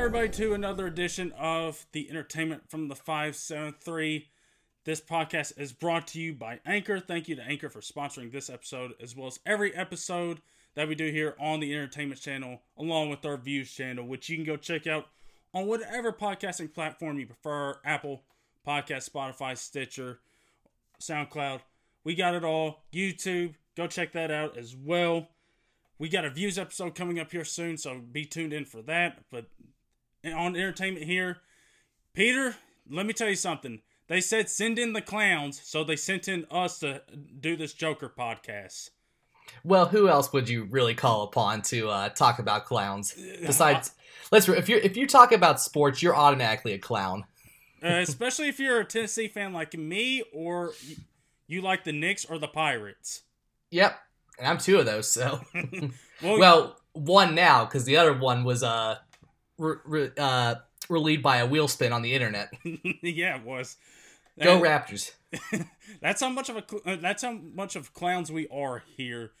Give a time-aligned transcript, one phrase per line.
[0.00, 4.30] everybody, to another edition of the Entertainment from the 573.
[4.84, 6.98] This podcast is brought to you by Anchor.
[6.98, 10.40] Thank you to Anchor for sponsoring this episode, as well as every episode
[10.74, 14.36] that we do here on the Entertainment channel, along with our Views channel, which you
[14.36, 15.08] can go check out
[15.52, 18.22] on whatever podcasting platform you prefer Apple
[18.66, 20.20] Podcast, Spotify, Stitcher,
[20.98, 21.60] SoundCloud.
[22.04, 22.84] We got it all.
[22.90, 25.28] YouTube, go check that out as well.
[25.98, 29.24] We got a views episode coming up here soon, so be tuned in for that.
[29.30, 29.44] But
[30.24, 31.38] on entertainment here,
[32.14, 32.56] Peter,
[32.88, 33.80] let me tell you something.
[34.08, 37.02] They said send in the clowns, so they sent in us to
[37.38, 38.90] do this Joker podcast.
[39.64, 43.92] Well, who else would you really call upon to uh, talk about clowns besides?
[44.32, 47.24] let's if you if you talk about sports, you're automatically a clown.
[47.82, 50.72] uh, especially if you're a Tennessee fan like me, or
[51.46, 53.22] you, like the Knicks or the Pirates.
[53.70, 53.98] Yep,
[54.38, 55.08] and I'm two of those.
[55.08, 55.40] So,
[56.22, 58.98] Well, well, one now because the other one was uh,
[59.60, 60.56] re- re- uh,
[60.88, 62.52] relieved by a wheel spin on the internet.
[63.02, 63.76] yeah, it was.
[64.42, 65.12] Go And Raptors!
[66.00, 69.32] That's how much of a cl- uh, that's how much of clowns we are here.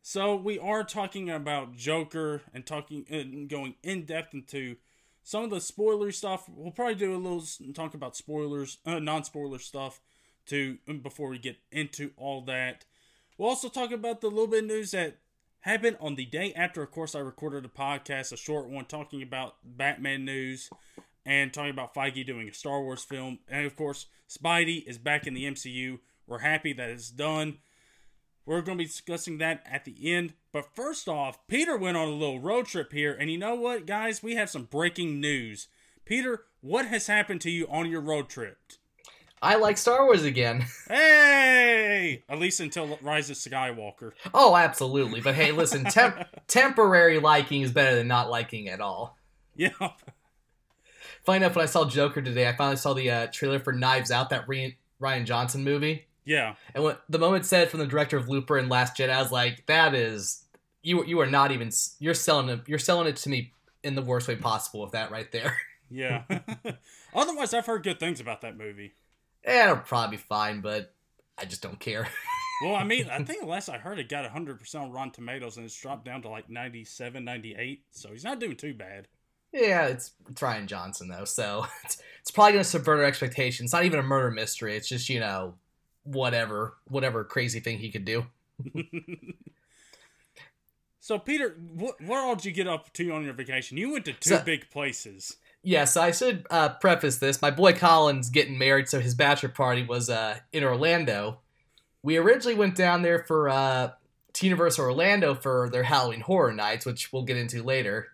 [0.00, 4.76] So we are talking about Joker and talking and going in depth into
[5.22, 6.48] some of the spoiler stuff.
[6.48, 10.00] We'll probably do a little talk about spoilers, uh, non-spoiler stuff
[10.46, 12.84] to um, before we get into all that.
[13.36, 15.18] We'll also talk about the little bit of news that
[15.60, 16.82] happened on the day after.
[16.82, 20.70] Of course, I recorded a podcast, a short one, talking about Batman news
[21.26, 23.38] and talking about Feige doing a Star Wars film.
[23.48, 25.98] And of course, Spidey is back in the MCU.
[26.26, 27.58] We're happy that it's done.
[28.46, 30.32] We're going to be discussing that at the end.
[30.52, 33.12] But first off, Peter went on a little road trip here.
[33.12, 34.22] And you know what, guys?
[34.22, 35.68] We have some breaking news.
[36.06, 38.58] Peter, what has happened to you on your road trip?
[39.40, 40.64] I like Star Wars again.
[40.88, 42.22] Hey!
[42.28, 44.12] At least until Rise of Skywalker.
[44.32, 45.20] Oh, absolutely.
[45.20, 49.18] But hey, listen, temp- temporary liking is better than not liking at all.
[49.56, 49.70] Yeah.
[51.24, 54.10] Funny enough, when I saw Joker today, I finally saw the uh, trailer for Knives
[54.10, 56.06] Out, that Ryan, Rian Johnson movie.
[56.24, 56.54] Yeah.
[56.74, 59.32] And when the moment said from the director of Looper and Last Jedi, I was
[59.32, 60.44] like, "That is
[60.82, 61.04] you.
[61.04, 61.70] You are not even.
[61.98, 62.60] You're selling it.
[62.66, 63.52] You're selling it to me
[63.82, 65.56] in the worst way possible with that right there.
[65.90, 66.24] Yeah.
[67.14, 68.94] Otherwise, I've heard good things about that movie.
[69.48, 70.92] Eh, it'll probably be fine, but
[71.36, 72.08] I just don't care.
[72.60, 75.56] Well, I mean, I think the last I heard it got 100% on Rotten Tomatoes
[75.56, 77.84] and it's dropped down to like 97, 98.
[77.92, 79.06] So he's not doing too bad.
[79.52, 83.66] yeah, it's, Rian Johnson though, so it's, it's probably gonna subvert our expectations.
[83.68, 84.76] It's not even a murder mystery.
[84.76, 85.54] It's just you know
[86.02, 88.26] whatever whatever crazy thing he could do.
[91.00, 93.78] So, Peter, what, what all did you get up to on your vacation?
[93.78, 95.36] You went to two So- big places.
[95.62, 97.42] Yes, I should uh, preface this.
[97.42, 101.40] My boy Colin's getting married, so his bachelor party was uh, in Orlando.
[102.02, 103.90] We originally went down there for uh,
[104.34, 108.08] to Universal Orlando for their Halloween Horror Nights, which we'll get into later.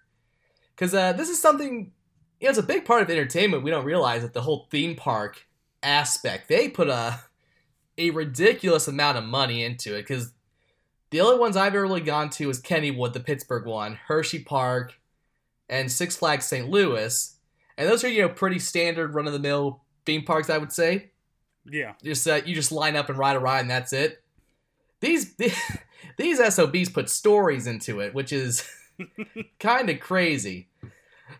[0.74, 1.92] Because uh, this is something,
[2.40, 3.62] you know, it's a big part of entertainment.
[3.62, 5.46] We don't realize that the whole theme park
[5.82, 7.20] aspect, they put a
[7.96, 10.02] a ridiculous amount of money into it.
[10.02, 10.32] Because
[11.10, 14.98] the only ones I've ever really gone to is Kennywood, the Pittsburgh one, Hershey Park,
[15.68, 16.68] and Six Flags St.
[16.68, 17.33] Louis.
[17.76, 20.72] And those are, you know, pretty standard run of the mill theme parks, I would
[20.72, 21.10] say.
[21.64, 21.94] Yeah.
[22.02, 24.22] Just uh, you just line up and ride a ride, and that's it.
[25.00, 25.34] These
[26.16, 28.68] these SOBs put stories into it, which is
[29.58, 30.68] kind of crazy.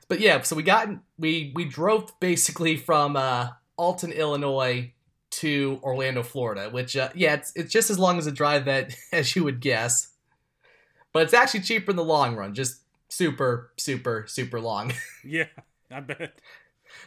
[0.09, 4.93] But yeah, so we got we we drove basically from uh, Alton, Illinois,
[5.31, 6.71] to Orlando, Florida.
[6.71, 9.61] Which uh, yeah, it's it's just as long as a drive that as you would
[9.61, 10.09] guess,
[11.13, 12.55] but it's actually cheaper in the long run.
[12.55, 14.93] Just super super super long.
[15.25, 15.47] Yeah.
[15.95, 16.39] I bet.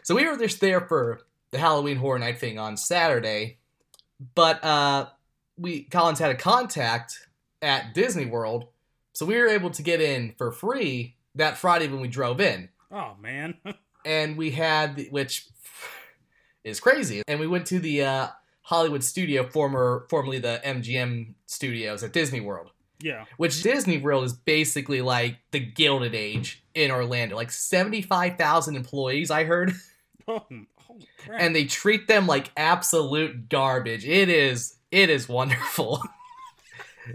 [0.03, 1.21] So we were just there for
[1.51, 3.57] the Halloween Horror Night thing on Saturday,
[4.35, 5.07] but uh,
[5.57, 7.27] we Collins had a contact
[7.61, 8.67] at Disney World,
[9.13, 12.69] so we were able to get in for free that Friday when we drove in,
[12.91, 13.55] Oh, man.
[14.05, 15.47] and we had the- which
[16.63, 18.27] is crazy, and we went to the uh,
[18.63, 22.71] Hollywood Studio, former formerly the MGM Studios at Disney World.
[23.01, 23.25] yeah.
[23.37, 29.31] Which Disney World is basically like the Gilded Age in Orlando, like seventy-five thousand employees.
[29.31, 29.73] I heard.
[30.29, 30.45] Oh,
[31.31, 34.05] and they treat them like absolute garbage.
[34.05, 36.01] It is it is wonderful.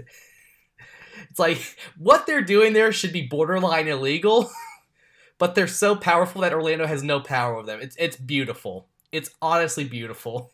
[1.29, 4.51] it's like what they're doing there should be borderline illegal,
[5.39, 7.81] but they're so powerful that Orlando has no power over them.
[7.83, 8.89] It's it's beautiful.
[9.11, 10.53] It's honestly beautiful.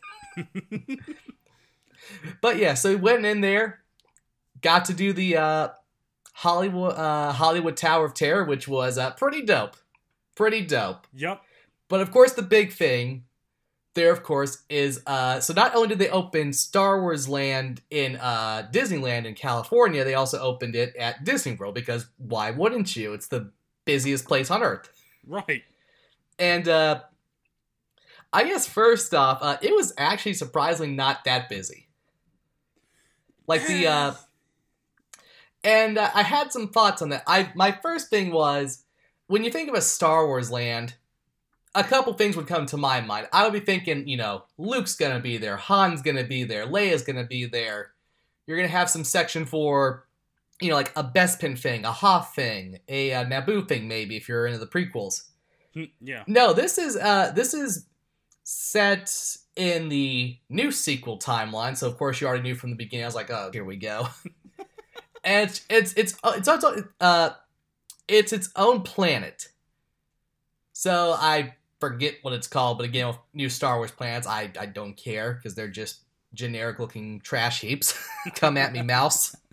[2.41, 3.83] but yeah, so we went in there,
[4.59, 5.69] got to do the uh,
[6.39, 9.75] Hollywood uh, Hollywood Tower of Terror, which was uh, pretty dope.
[10.37, 11.05] Pretty dope.
[11.13, 11.41] yep.
[11.89, 13.25] But of course, the big thing
[13.93, 18.15] there, of course, is uh, so not only did they open Star Wars Land in
[18.15, 23.11] uh, Disneyland in California, they also opened it at Disney World because why wouldn't you?
[23.11, 23.51] It's the
[23.83, 24.89] busiest place on earth.
[25.27, 25.63] Right.
[26.37, 27.01] And uh,
[28.31, 31.89] I guess first off, uh, it was actually surprisingly not that busy.
[33.45, 34.13] Like the uh,
[35.63, 37.23] and uh, I had some thoughts on that.
[37.27, 38.83] I my first thing was
[39.27, 40.95] when you think of a Star Wars land,
[41.75, 43.27] a couple things would come to my mind.
[43.31, 47.03] I would be thinking, you know, Luke's gonna be there, Han's gonna be there, Leia's
[47.03, 47.91] gonna be there.
[48.47, 50.07] You're gonna have some section for,
[50.59, 54.27] you know, like a Bespin thing, a Hoth thing, a, uh Naboo thing, maybe if
[54.27, 55.25] you're into the prequels.
[55.75, 56.23] Mm, Yeah.
[56.27, 57.85] No, this is uh this is
[58.43, 61.77] set in the new sequel timeline.
[61.77, 63.03] So of course you already knew from the beginning.
[63.03, 64.07] I was like, oh, here we go.
[65.29, 67.29] and it's it's it's uh, it's also uh
[68.07, 69.49] it's its own planet.
[70.73, 74.65] So I forget what it's called, but again, with new Star Wars planets, I I
[74.65, 75.99] don't care because they're just
[76.33, 77.93] generic looking trash heaps.
[78.35, 79.35] Come at me, mouse.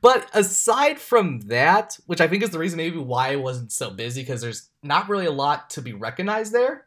[0.00, 3.90] But aside from that, which I think is the reason maybe why I wasn't so
[3.90, 6.86] busy, because there's not really a lot to be recognized there.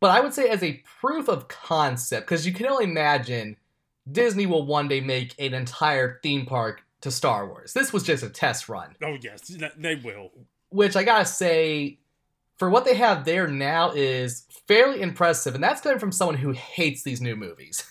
[0.00, 3.56] But I would say as a proof of concept, because you can only imagine
[4.10, 7.72] Disney will one day make an entire theme park to Star Wars.
[7.72, 10.30] This was just a test run, Oh yes, they will.
[10.70, 11.98] which I gotta say,
[12.58, 16.52] for what they have there now is fairly impressive, and that's coming from someone who
[16.52, 17.84] hates these new movies.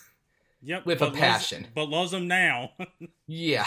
[0.64, 0.86] Yep.
[0.86, 1.66] With a but loves- passion.
[1.74, 2.72] but loves them now.
[3.26, 3.66] Yeah.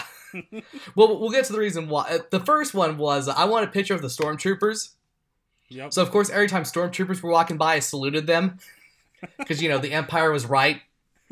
[0.94, 2.02] well, we'll get to the reason why.
[2.08, 4.90] Uh, The first one was uh, I want a picture of the stormtroopers.
[5.68, 5.92] yep.
[5.92, 8.58] So of course, every time stormtroopers were walking by, I saluted them
[9.38, 10.80] because you know the Empire was right.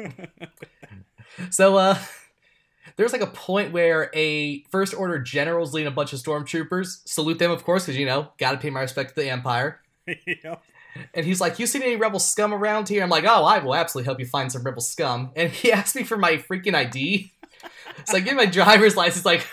[1.51, 1.99] So uh,
[2.97, 7.07] there's like a point where a First Order general's leading a bunch of stormtroopers.
[7.09, 9.81] Salute them, of course, because you know got to pay my respect to the Empire.
[10.07, 10.63] yep.
[11.13, 13.75] And he's like, "You seen any rebel scum around here?" I'm like, "Oh, I will
[13.75, 17.33] absolutely help you find some rebel scum." And he asked me for my freaking ID.
[18.07, 19.25] So I give my driver's license.
[19.25, 19.47] Like,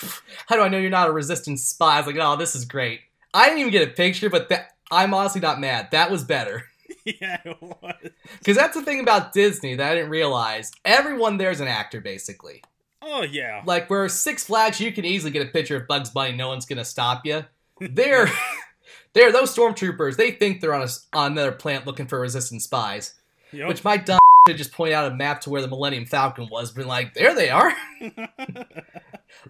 [0.48, 1.96] how do I know you're not a resistance spy?
[1.96, 3.02] I was like, "Oh, this is great."
[3.34, 5.90] I didn't even get a picture, but that I'm honestly not mad.
[5.92, 6.66] That was better
[7.22, 8.12] yeah, it was.
[8.40, 10.72] because that's the thing about Disney that I didn't realize.
[10.86, 12.64] Everyone there's an actor, basically.
[13.02, 13.64] Oh yeah.
[13.66, 16.36] Like where Six Flags, you can easily get a picture of Bugs Bunny.
[16.36, 17.46] No one's gonna stop you.
[17.80, 18.30] They're
[19.14, 20.18] they're those stormtroopers.
[20.18, 23.16] They think they're on a on another planet looking for resistance spies.
[23.52, 23.68] Yep.
[23.68, 26.72] Which my dumb should just point out a map to where the Millennium Falcon was.
[26.72, 27.74] Been like, there they are.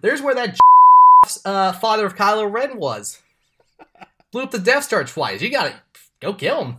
[0.00, 0.58] There's where that
[1.44, 3.20] uh, father of Kylo Ren was.
[4.32, 5.40] Blew up the Death Star twice.
[5.40, 5.74] You gotta
[6.20, 6.76] go kill him.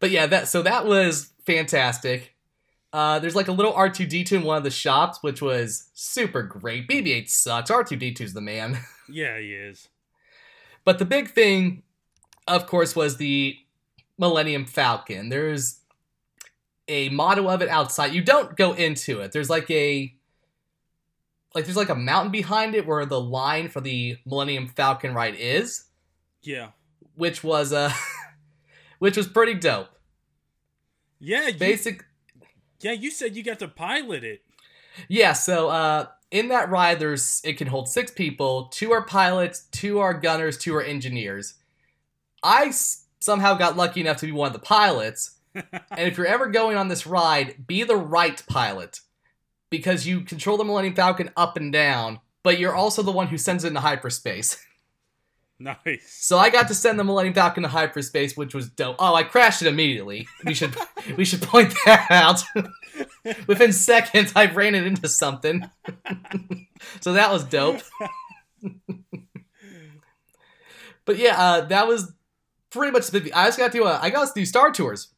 [0.00, 2.34] But yeah, that so that was fantastic.
[2.92, 6.88] Uh, there's like a little R2D2 in one of the shops, which was super great.
[6.88, 7.70] BB-8 sucks.
[7.70, 8.78] R2D2's the man.
[9.08, 9.88] yeah, he is.
[10.84, 11.84] But the big thing,
[12.48, 13.56] of course, was the
[14.18, 15.28] Millennium Falcon.
[15.28, 15.80] There's
[16.88, 18.12] a model of it outside.
[18.12, 19.30] You don't go into it.
[19.30, 20.12] There's like a
[21.54, 25.36] like there's like a mountain behind it where the line for the Millennium Falcon ride
[25.36, 25.84] is,
[26.42, 26.68] Yeah.
[27.20, 27.92] Which was uh
[28.98, 29.88] which was pretty dope.
[31.20, 31.48] Yeah.
[31.48, 32.04] You, Basic
[32.80, 32.92] yeah.
[32.92, 34.42] You said you got to pilot it.
[35.08, 38.64] Yeah, so uh in that ride there's it can hold 6 people.
[38.72, 41.54] Two are pilots, two are gunners, two are engineers.
[42.42, 45.36] I s- somehow got lucky enough to be one of the pilots.
[45.54, 45.64] and
[45.98, 49.00] if you're ever going on this ride, be the right pilot
[49.68, 53.36] because you control the Millennium Falcon up and down, but you're also the one who
[53.38, 54.64] sends it into hyperspace.
[55.84, 56.06] Nice.
[56.24, 58.96] So I got to send the Millennium Falcon to hyperspace, which was dope.
[58.98, 60.26] Oh, I crashed it immediately.
[60.44, 60.74] We should
[61.18, 62.42] we should point that out.
[63.46, 65.68] Within seconds, I ran it into something.
[67.02, 67.82] so that was dope.
[71.04, 72.12] but yeah, uh, that was
[72.70, 73.30] pretty much the.
[73.34, 75.08] I just got to uh, I got to do Star Tours,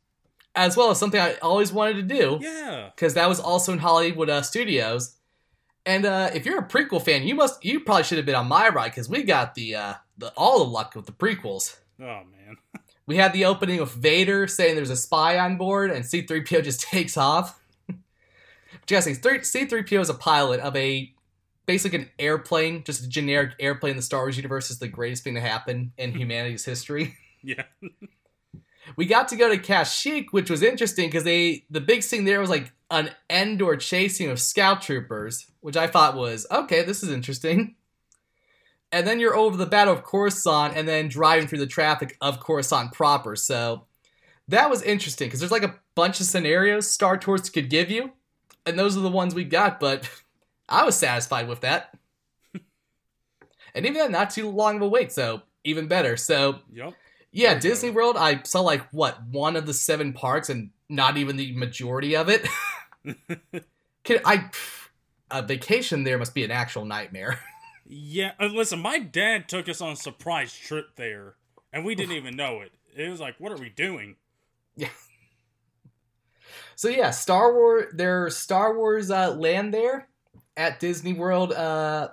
[0.55, 2.91] as well as something I always wanted to do Yeah.
[2.95, 5.17] because that was also in Hollywood uh, Studios.
[5.85, 8.49] And uh, if you're a prequel fan, you must you probably should have been on
[8.49, 11.77] my ride because we got the uh, the all the luck with the prequels.
[12.01, 12.57] Oh man.
[13.05, 16.81] We had the opening with Vader saying there's a spy on board, and C-3PO just
[16.89, 17.61] takes off.
[18.87, 21.13] Jesse, C-3PO is a pilot of a
[21.67, 25.25] basically an airplane, just a generic airplane in the Star Wars universe is the greatest
[25.25, 27.17] thing to happen in humanity's history.
[27.43, 27.65] Yeah.
[28.97, 32.41] We got to go to Kashyyyk, which was interesting because they the big thing there
[32.41, 36.83] was like an Endor chasing of scout troopers, which I thought was okay.
[36.83, 37.77] This is interesting.
[38.91, 42.41] And then you're over the Battle of Coruscant, and then driving through the traffic of
[42.41, 43.37] Coruscant proper.
[43.37, 43.87] So
[44.49, 48.13] that was interesting because there's like a bunch of scenarios Star Tours could give you,
[48.67, 49.81] and those are the ones we got.
[49.81, 50.11] But
[50.69, 51.97] I was satisfied with that,
[53.75, 55.13] and even then, not too long of a wait.
[55.13, 56.17] So even better.
[56.17, 56.95] So Yep.
[57.33, 57.91] Yeah, There Disney.
[57.91, 58.17] World.
[58.17, 62.29] I saw like what one of the seven parks, and not even the majority of
[62.29, 62.47] it.
[64.05, 64.51] Can I?
[65.31, 67.41] A vacation there must be an actual nightmare.
[67.85, 71.35] Yeah, uh, listen, my dad took us on a surprise trip there,
[71.75, 72.73] and we didn't even know it.
[72.97, 74.17] It was like, what are we doing?
[74.77, 74.89] Yeah.
[76.75, 77.93] So yeah, Star Wars.
[77.95, 80.09] There's Star Wars uh, land there
[80.57, 81.53] at Disney World.
[81.53, 82.11] Uh,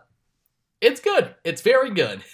[0.82, 1.34] it's good.
[1.46, 2.24] It's very good.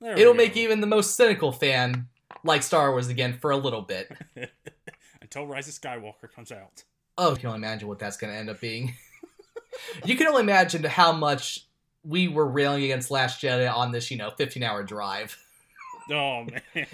[0.00, 2.08] There It'll make even the most cynical fan
[2.44, 4.10] like Star Wars again for a little bit.
[5.22, 6.84] until Rise of Skywalker comes out.
[7.18, 8.94] Oh, you can only imagine what that's going to end up being.
[10.04, 11.66] you can only imagine how much
[12.04, 15.36] we were railing against Last Jedi on this, you know, 15 hour drive.
[16.08, 16.86] Oh man.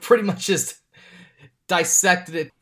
[0.00, 0.76] Pretty much just
[1.66, 2.52] dissected it.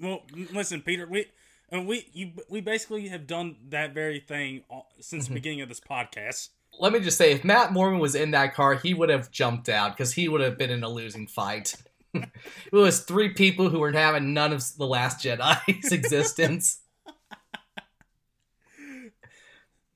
[0.00, 0.22] well,
[0.52, 1.26] listen, Peter, we.
[1.68, 4.62] And we you we basically have done that very thing
[5.00, 5.34] since Mm-hmm.
[5.34, 6.48] the beginning of this podcast.
[6.80, 9.68] Let me just say, if Matt Mormon was in that car, he would have jumped
[9.68, 11.74] out because he would have been in a losing fight.
[12.14, 12.28] it
[12.72, 16.80] was three people who were having none of the Last Jedi's existence.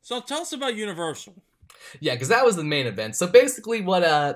[0.02, 1.35] So tell us about Universal.
[2.00, 3.14] Yeah, because that was the main event.
[3.14, 4.35] So basically, what uh,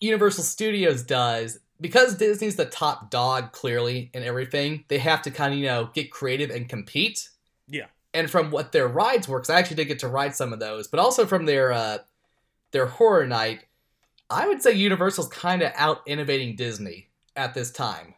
[0.00, 5.52] Universal Studios does, because Disney's the top dog clearly in everything, they have to kind
[5.52, 7.28] of you know get creative and compete.
[7.68, 7.86] Yeah.
[8.16, 10.58] And from what their rides were, 'cause I actually did get to ride some of
[10.58, 11.98] those, but also from their uh,
[12.70, 13.64] their horror night,
[14.30, 18.14] I would say Universal's kind of out innovating Disney at this time,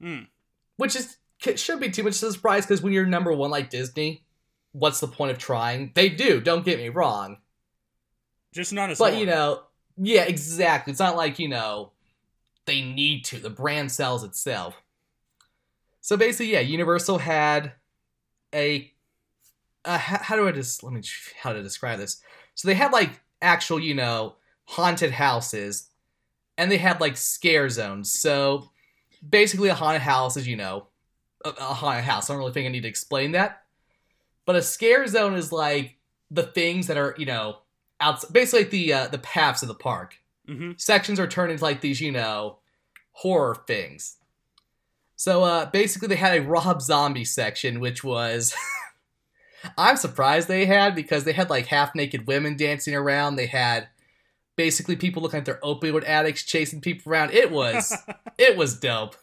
[0.00, 0.22] Hmm.
[0.76, 1.16] which is
[1.56, 4.24] should be too much of a surprise because when you're number one like Disney,
[4.72, 5.90] what's the point of trying?
[5.94, 6.40] They do.
[6.40, 7.38] Don't get me wrong.
[8.52, 9.20] Just not as But hard.
[9.20, 9.62] you know,
[9.96, 10.90] yeah, exactly.
[10.92, 11.92] It's not like you know
[12.64, 13.38] they need to.
[13.38, 14.74] The brand sells itself.
[16.00, 17.72] So basically, yeah, Universal had
[18.54, 18.91] a.
[19.84, 21.02] Uh, how, how do I just let me
[21.40, 22.22] how to describe this?
[22.54, 25.88] So they had like actual, you know, haunted houses,
[26.56, 28.12] and they had like scare zones.
[28.12, 28.70] So
[29.28, 30.86] basically, a haunted house is you know
[31.44, 32.28] a, a haunted house.
[32.28, 33.62] I don't really think I need to explain that.
[34.44, 35.96] But a scare zone is like
[36.30, 37.58] the things that are you know
[38.00, 40.16] outside, basically like the uh, the paths of the park.
[40.46, 42.58] hmm Sections are turned into like these, you know,
[43.12, 44.16] horror things.
[45.16, 48.54] So uh, basically, they had a Rob Zombie section, which was
[49.78, 53.36] I'm surprised they had because they had like half naked women dancing around.
[53.36, 53.88] They had
[54.56, 57.32] basically people looking like they're opioid addicts chasing people around.
[57.32, 57.96] It was
[58.38, 59.16] it was dope.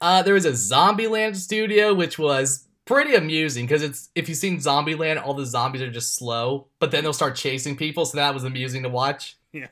[0.00, 4.58] Uh, there was a Zombieland studio, which was pretty amusing because it's if you've seen
[4.58, 8.34] Zombieland, all the zombies are just slow, but then they'll start chasing people, so that
[8.34, 9.36] was amusing to watch.
[9.52, 9.68] Yeah.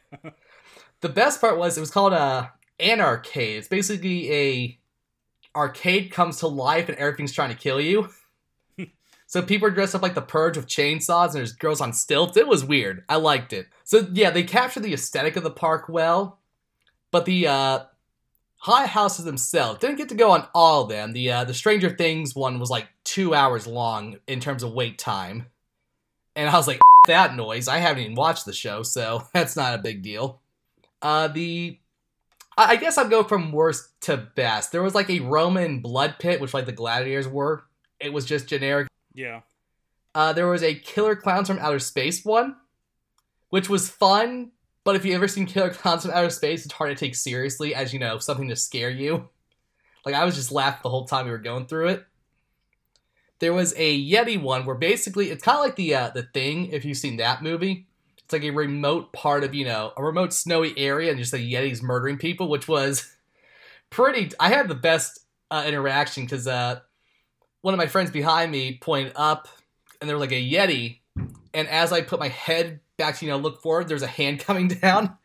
[1.00, 3.58] the best part was it was called a an arcade.
[3.58, 4.78] It's basically a
[5.56, 8.08] arcade comes to life and everything's trying to kill you.
[9.30, 12.36] So people are dressed up like the purge with chainsaws and there's girls on stilts.
[12.36, 13.04] It was weird.
[13.08, 13.68] I liked it.
[13.84, 16.40] So yeah, they captured the aesthetic of the park well,
[17.12, 17.84] but the uh
[18.56, 21.12] high houses themselves didn't get to go on all of them.
[21.12, 24.98] The uh, the Stranger Things one was like two hours long in terms of wait
[24.98, 25.46] time,
[26.34, 27.68] and I was like, that noise.
[27.68, 30.40] I haven't even watched the show, so that's not a big deal.
[31.00, 31.78] Uh, the
[32.58, 34.72] I guess I'd go from worst to best.
[34.72, 37.62] There was like a Roman blood pit, which like the gladiators were.
[38.00, 38.89] It was just generic.
[39.20, 39.40] Yeah.
[40.14, 42.56] Uh, there was a Killer Clowns from Outer Space one,
[43.50, 44.52] which was fun.
[44.82, 47.74] But if you've ever seen Killer Clowns from Outer Space, it's hard to take seriously
[47.74, 49.28] as you know something to scare you.
[50.06, 52.04] Like I was just laughing the whole time we were going through it.
[53.40, 56.66] There was a Yeti one where basically it's kind of like the uh, the thing.
[56.72, 57.86] If you've seen that movie,
[58.18, 61.52] it's like a remote part of you know a remote snowy area and just the
[61.52, 63.14] Yeti's murdering people, which was
[63.90, 64.32] pretty.
[64.40, 66.80] I had the best uh, interaction because uh,
[67.62, 69.48] one of my friends behind me pointed up
[70.00, 71.00] and there was like a Yeti,
[71.52, 74.40] and as I put my head back to you know look forward, there's a hand
[74.44, 75.16] coming down.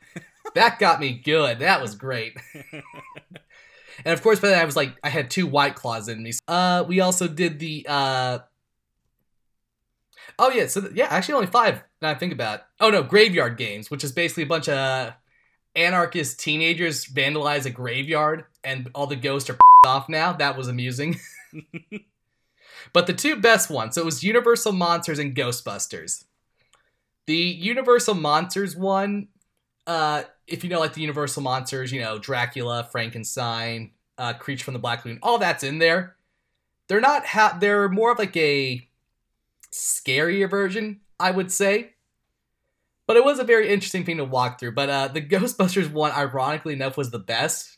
[0.53, 1.59] that got me good.
[1.59, 2.37] That was great.
[2.73, 6.33] and of course, by then I was like, I had two white claws in me.
[6.47, 7.85] Uh, we also did the.
[7.87, 8.39] Uh...
[10.37, 11.83] Oh yeah, so th- yeah, actually only five.
[12.01, 12.59] Now I think about.
[12.59, 12.65] It.
[12.81, 15.13] Oh no, graveyard games, which is basically a bunch of
[15.75, 20.33] anarchist teenagers vandalize a graveyard, and all the ghosts are off now.
[20.33, 21.19] That was amusing.
[22.93, 26.25] But the two best ones, so it was Universal Monsters and Ghostbusters.
[27.27, 29.29] The Universal Monsters one,
[29.87, 34.73] uh, if you know like the Universal Monsters, you know, Dracula, Frankenstein, uh, Creature from
[34.73, 36.15] the Black Lagoon, all that's in there.
[36.87, 38.87] They're not ha- they're more of like a
[39.71, 41.91] scarier version, I would say.
[43.07, 44.73] But it was a very interesting thing to walk through.
[44.73, 47.77] But uh, the Ghostbusters one, ironically enough, was the best.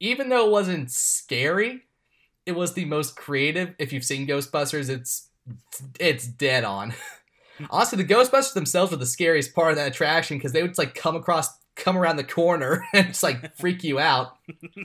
[0.00, 1.83] Even though it wasn't scary,
[2.46, 3.74] it was the most creative.
[3.78, 5.28] If you've seen Ghostbusters, it's
[6.00, 6.94] it's dead on.
[7.70, 10.78] Honestly, the Ghostbusters themselves were the scariest part of that attraction because they would just,
[10.78, 14.36] like come across, come around the corner and just like freak you out.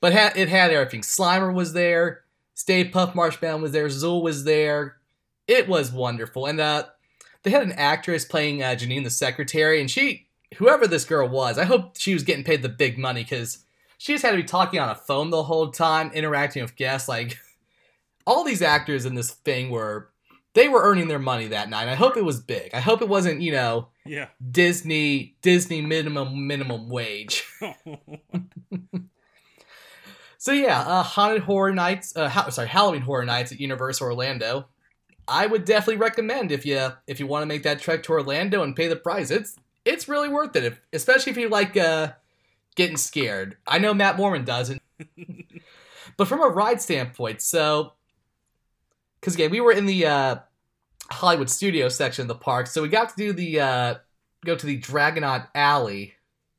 [0.00, 1.00] But ha- it had everything.
[1.00, 2.22] Slimer was there,
[2.54, 4.96] Stay Puft Marshmallow was there, Zuul was there.
[5.48, 6.84] It was wonderful, and uh,
[7.42, 11.58] they had an actress playing uh, Janine the secretary, and she, whoever this girl was,
[11.58, 13.64] I hope she was getting paid the big money because
[13.98, 17.08] she just had to be talking on a phone the whole time, interacting with guests.
[17.08, 17.38] Like
[18.26, 20.10] all these actors in this thing were,
[20.54, 21.88] they were earning their money that night.
[21.88, 22.70] I hope it was big.
[22.74, 24.28] I hope it wasn't, you know, Yeah.
[24.50, 27.44] Disney Disney minimum minimum wage.
[30.40, 32.16] So yeah, uh, haunted horror nights.
[32.16, 34.68] Uh, ha- sorry, Halloween horror nights at Universal Orlando.
[35.26, 38.62] I would definitely recommend if you if you want to make that trek to Orlando
[38.62, 39.32] and pay the price.
[39.32, 42.12] It's it's really worth it, if, especially if you like uh,
[42.78, 43.56] getting scared.
[43.66, 44.80] I know Matt Mormon doesn't,
[46.16, 47.92] but from a ride standpoint, so
[49.20, 50.36] because again, we were in the uh,
[51.10, 53.94] Hollywood Studio section of the park, so we got to do the uh,
[54.46, 56.14] go to the Dragonaut Alley.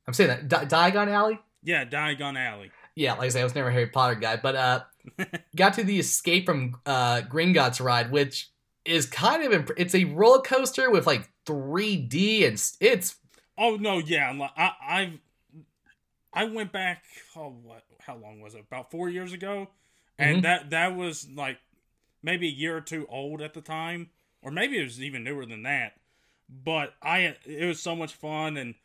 [0.06, 2.72] I'm saying that Di- Diagon Alley yeah, Diagon Alley.
[2.96, 4.82] yeah, like I say, I was never a Harry Potter guy, but uh,
[5.56, 8.50] got to the Escape from uh, Gringotts ride, which
[8.86, 13.16] is kind of imp- it's a roller coaster with like 3D and it's
[13.58, 14.32] Oh no, yeah.
[14.32, 15.20] like, I I
[16.34, 17.04] I went back.
[17.36, 17.84] Oh, what?
[18.02, 18.62] How long was it?
[18.62, 19.70] About four years ago,
[20.18, 20.42] and Mhm.
[20.44, 21.60] that that was like
[22.22, 24.10] maybe a year or two old at the time,
[24.42, 25.94] or maybe it was even newer than that.
[26.50, 28.76] But I it was so much fun, and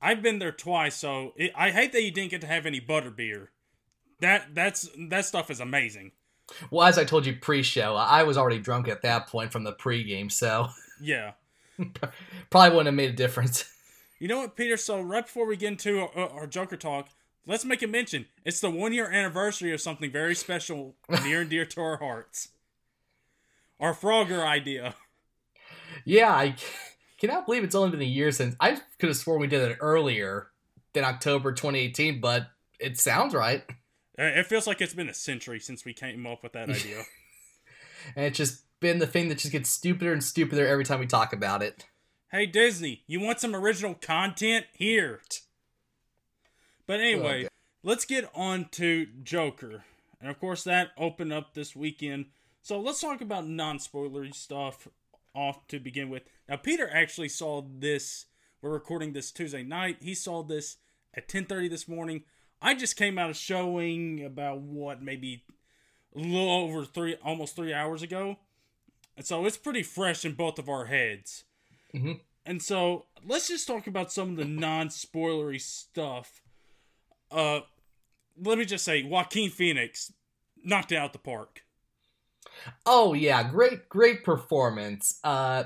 [0.00, 0.94] I've been there twice.
[0.96, 3.50] So it, I hate that you didn't get to have any butter beer.
[4.20, 6.12] That that's that stuff is amazing.
[6.70, 9.72] well, as I told you pre-show, I was already drunk at that point from the
[9.72, 10.68] pre-game, so
[11.00, 11.32] Yeah.
[12.50, 13.64] probably wouldn't have made a difference.
[14.22, 14.76] You know what, Peter?
[14.76, 17.08] So right before we get into our, our Joker talk,
[17.44, 18.26] let's make a mention.
[18.44, 22.50] It's the one year anniversary of something very special, near and dear to our hearts.
[23.80, 24.94] Our Frogger idea.
[26.04, 26.54] yeah, I
[27.18, 29.78] cannot believe it's only been a year since I could have sworn we did it
[29.80, 30.52] earlier
[30.92, 32.46] than October 2018, but
[32.78, 33.64] it sounds right,
[34.16, 37.02] Uh, It feels like it's been a century since we came up with that idea.
[38.14, 41.06] and it's just been the thing that just gets stupider and stupider every time we
[41.06, 41.86] talk about it.
[42.32, 44.64] Hey Disney, you want some original content?
[44.72, 45.20] Here.
[46.86, 47.48] But anyway, Okay.
[47.82, 49.84] let's get on to Joker.
[50.18, 52.30] And of course that opened up this weekend.
[52.62, 54.88] So let's talk about non-spoilery stuff
[55.34, 56.22] off to begin with.
[56.48, 58.26] Now Peter actually saw this
[58.62, 59.98] we're recording this Tuesday night.
[60.00, 60.76] He saw this
[61.14, 62.24] at 10:30 this morning.
[62.62, 65.44] I just came out of showing about what maybe
[66.14, 68.38] a little over 3 almost 3 hours ago.
[69.16, 71.44] And so it's pretty fresh in both of our heads.
[71.94, 72.20] Mhm.
[72.44, 76.42] And so let's just talk about some of the non-spoilery stuff.
[77.30, 77.60] Uh
[78.42, 80.12] let me just say Joaquin Phoenix
[80.64, 81.64] knocked it out the park.
[82.86, 85.18] Oh yeah, great great performance.
[85.22, 85.64] Uh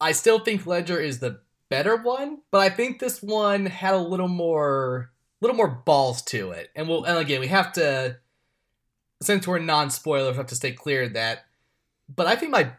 [0.00, 3.98] I still think Ledger is the better one, but I think this one had a
[3.98, 6.70] little more little more balls to it.
[6.76, 8.18] And we'll and again, we have to
[9.22, 11.44] since we're non-spoilers, we have to stay clear of that.
[12.14, 12.72] But I think my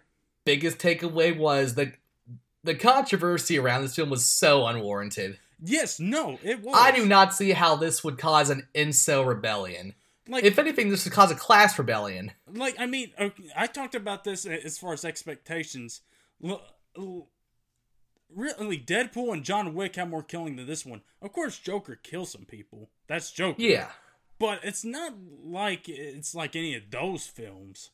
[0.45, 1.93] biggest takeaway was the
[2.63, 5.39] the controversy around this film was so unwarranted.
[5.63, 6.75] Yes, no, it was.
[6.77, 9.93] I do not see how this would cause an incel rebellion.
[10.27, 12.31] like If anything, this would cause a class rebellion.
[12.51, 16.01] like I mean, okay, I talked about this as far as expectations.
[18.33, 21.01] Really, Deadpool and John Wick have more killing than this one.
[21.21, 22.89] Of course, Joker kills some people.
[23.07, 23.61] That's Joker.
[23.61, 23.89] Yeah.
[24.39, 27.89] but it's not like it's like any of those films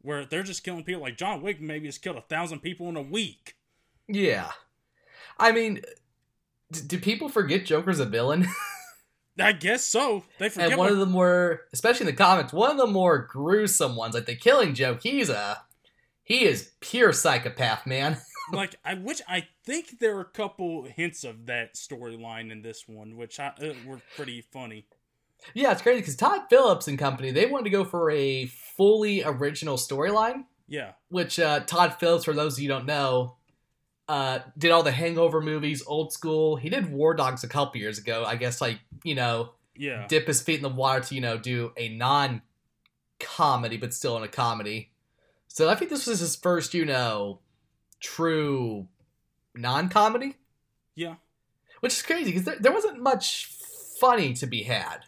[0.00, 1.02] where they're just killing people.
[1.02, 3.56] Like John Wick maybe has killed a thousand people in a week.
[4.08, 4.50] Yeah.
[5.38, 5.80] I mean,
[6.70, 8.46] d- do people forget Joker's a villain?
[9.40, 10.24] I guess so.
[10.38, 12.86] They forget and one what- of the more, especially in the comics, one of the
[12.86, 15.62] more gruesome ones, like the Killing Joke, he's a,
[16.22, 18.18] he is pure psychopath, man.
[18.52, 22.86] like I which I think there are a couple hints of that storyline in this
[22.86, 24.86] one, which I, uh, were pretty funny.
[25.54, 29.22] yeah, it's crazy because Todd Phillips and company, they wanted to go for a fully
[29.24, 33.36] original storyline, Yeah, which uh, Todd Phillips, for those of you who don't know,
[34.12, 36.56] uh, did all the Hangover movies, old school.
[36.56, 38.24] He did War Dogs a couple years ago.
[38.26, 41.38] I guess, like, you know, yeah, dip his feet in the water to, you know,
[41.38, 42.42] do a non
[43.18, 44.90] comedy, but still in a comedy.
[45.48, 47.38] So I think this was his first, you know,
[48.00, 48.86] true
[49.54, 50.36] non comedy,
[50.94, 51.14] yeah.
[51.80, 53.46] which is crazy because there, there wasn't much
[53.98, 54.98] funny to be had,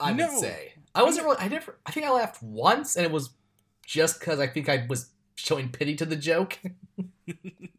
[0.00, 0.28] I No.
[0.28, 0.72] would say.
[0.94, 3.30] I wasn't really, I never, I think I laughed once, and it was
[3.84, 6.58] just because I think I was showing pity to the joke.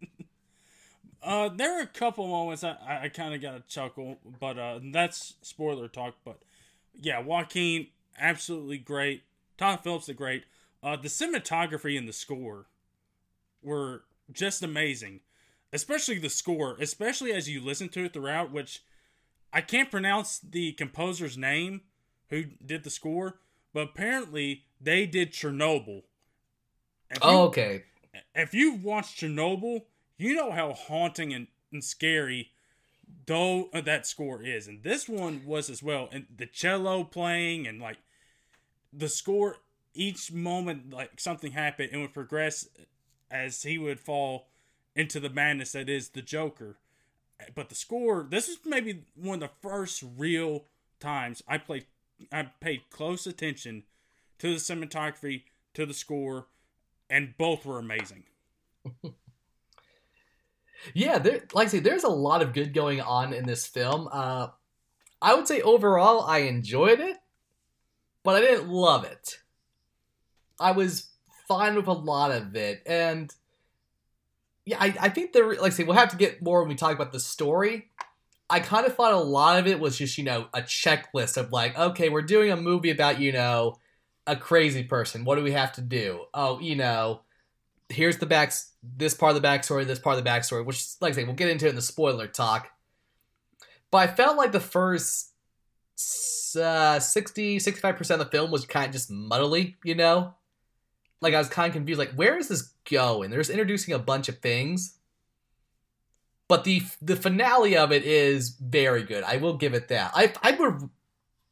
[1.25, 4.79] Uh, there were a couple moments I, I, kind of got a chuckle, but uh,
[4.93, 6.13] that's spoiler talk.
[6.23, 6.37] But
[7.01, 7.87] yeah, Joaquin
[8.19, 9.23] absolutely great.
[9.57, 10.43] Todd Phillips the great.
[10.83, 12.67] Uh, the cinematography and the score
[13.63, 15.21] were just amazing,
[15.73, 18.51] especially the score, especially as you listen to it throughout.
[18.51, 18.83] Which
[19.51, 21.81] I can't pronounce the composer's name
[22.29, 23.39] who did the score,
[23.73, 26.03] but apparently they did Chernobyl.
[27.09, 27.83] If you- oh, okay.
[28.35, 29.85] if you've watched Chernobyl,
[30.17, 32.51] you know how haunting and, and scary
[33.25, 36.09] though uh, that score is, and this one was as well.
[36.11, 37.97] And the cello playing and like
[38.93, 39.57] the score,
[39.93, 42.67] each moment like something happened and would progress
[43.31, 44.47] as he would fall
[44.95, 46.77] into the madness that is the Joker.
[47.53, 50.65] But the score, this is maybe one of the first real
[50.99, 51.85] times I played,
[52.31, 53.83] I paid close attention
[54.39, 56.47] to the cinematography, to the score,
[57.09, 58.23] and both were amazing.
[60.93, 64.07] yeah, there, like I say, there's a lot of good going on in this film.
[64.11, 64.47] Uh,
[65.21, 67.17] I would say overall, I enjoyed it,
[68.23, 69.39] but I didn't love it.
[70.59, 71.09] I was
[71.47, 73.33] fine with a lot of it, and
[74.65, 76.75] yeah, I, I think there, like I say, we'll have to get more when we
[76.75, 77.89] talk about the story.
[78.49, 81.51] I kind of thought a lot of it was just, you know, a checklist of
[81.51, 83.77] like, okay, we're doing a movie about, you know,
[84.27, 85.23] a crazy person.
[85.23, 86.25] What do we have to do?
[86.33, 87.21] Oh, you know,
[87.89, 91.13] here's the back, this part of the backstory, this part of the backstory, which, like
[91.13, 92.69] I say, we'll get into it in the spoiler talk.
[93.91, 95.31] But I felt like the first
[96.59, 100.33] uh, 60, 65% of the film was kind of just muddly, you know?
[101.21, 101.99] Like, I was kind of confused.
[101.99, 103.29] Like, where is this going?
[103.29, 104.97] There's introducing a bunch of things.
[106.47, 109.23] But the the finale of it is very good.
[109.23, 110.11] I will give it that.
[110.13, 110.89] I I would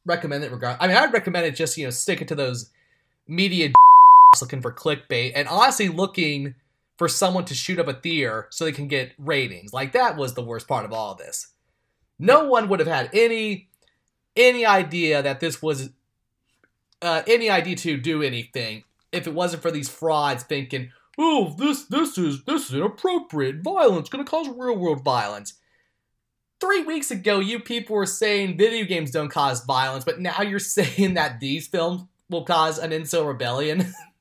[0.05, 0.77] recommend it regard.
[0.79, 2.69] I mean, I'd recommend it just you know stick it to those
[3.27, 3.71] media
[4.41, 6.55] looking for clickbait and honestly looking
[6.97, 9.73] for someone to shoot up a theater so they can get ratings.
[9.73, 11.47] Like that was the worst part of all of this.
[12.19, 13.69] No one would have had any
[14.35, 15.89] any idea that this was
[17.01, 21.85] uh, any idea to do anything if it wasn't for these frauds thinking, "Oh, this
[21.85, 23.63] this is this is inappropriate.
[23.63, 25.55] Violence going to cause real world violence."
[26.59, 30.59] Three weeks ago, you people were saying video games don't cause violence, but now you're
[30.77, 33.93] saying that these films will cause an incel rebellion.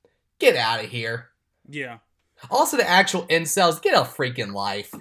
[0.43, 1.29] get out of here.
[1.69, 1.99] Yeah.
[2.51, 4.93] Also, the actual incels, get a freaking life.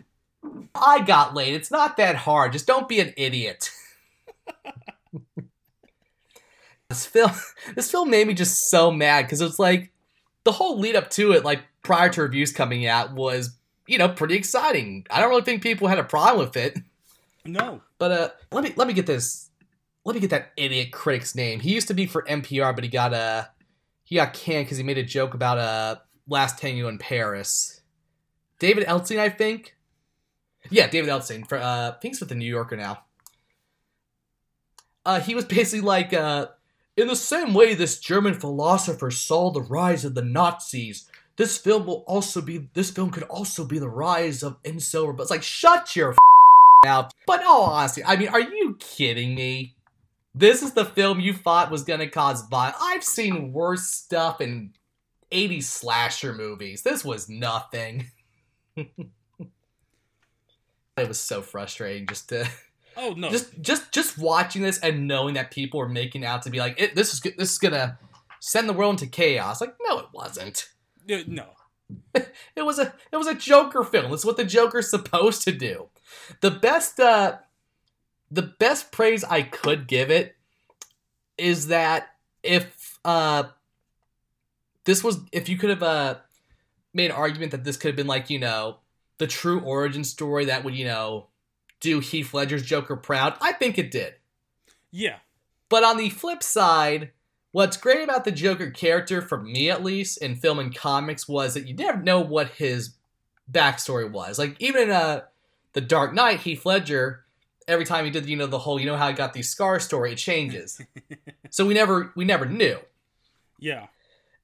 [0.76, 1.56] I got laid.
[1.56, 2.54] It's not that hard.
[2.54, 3.72] Just don't be an idiot.
[6.90, 7.32] this film,
[7.76, 9.92] this film made me just so mad because it's like
[10.44, 14.10] the whole lead up to it, like prior to reviews coming out, was you know
[14.10, 15.08] pretty exciting.
[15.10, 16.78] I don't really think people had a problem with it.
[17.44, 17.82] No.
[17.98, 19.50] But uh, let me let me get this.
[20.06, 21.60] Let me get that idiot critic's name.
[21.60, 23.46] He used to be for NPR, but he got uh
[24.12, 25.96] he got canned because he made a joke about uh
[26.28, 27.82] Last Tango in Paris.
[28.60, 29.76] David Edelstein, I think.
[30.70, 31.48] Yeah, David Edelstein.
[31.48, 33.04] For uh, I think he's with the New Yorker now.
[35.06, 36.48] Uh, he was basically like, uh,
[36.96, 41.86] in the same way this German philosopher saw the rise of the Nazis, this film
[41.86, 42.68] will also be.
[42.74, 45.16] This film could also be the rise of incel.
[45.16, 46.16] But it's like, shut your
[46.86, 47.14] mouth.
[47.26, 49.74] But no, honestly, I mean, are you kidding me?
[50.34, 52.78] This is the film you thought was gonna cause violence.
[52.82, 54.74] I've seen worse stuff in
[55.32, 56.84] 80s slasher movies.
[56.84, 58.08] This was nothing.
[58.76, 58.88] it
[60.98, 62.48] was so frustrating just to
[62.98, 63.30] Oh no.
[63.30, 66.80] just just just watching this and knowing that people were making out to be like
[66.80, 67.98] it, this is this is gonna
[68.40, 69.62] send the world into chaos.
[69.62, 70.70] Like no, it wasn't.
[71.08, 71.46] No.
[72.56, 74.14] It was a it was a Joker film.
[74.14, 75.90] It's what the Joker's supposed to do.
[76.42, 77.38] The best uh
[78.32, 80.36] the best praise I could give it
[81.38, 82.10] is that
[82.42, 83.44] if uh
[84.86, 86.16] this was if you could have uh
[86.94, 88.78] made an argument that this could have been like, you know,
[89.18, 91.28] the true origin story that would, you know,
[91.80, 94.16] do Heath Ledger's Joker proud, I think it did.
[94.92, 95.18] Yeah.
[95.70, 97.12] But on the flip side,
[97.52, 101.54] what's great about the Joker character, for me at least, in film and comics, was
[101.54, 102.96] that you never know what his
[103.50, 104.38] backstory was.
[104.38, 105.22] Like even in uh,
[105.74, 107.24] the Dark Knight, Heath Ledger,
[107.68, 109.80] every time he did, you know, the whole, you know how he got these scar
[109.80, 110.82] story, it changes.
[111.50, 112.78] so we never, we never knew.
[113.60, 113.88] Yeah.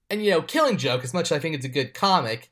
[0.09, 2.51] And you know, Killing Joke, as much as I think it's a good comic,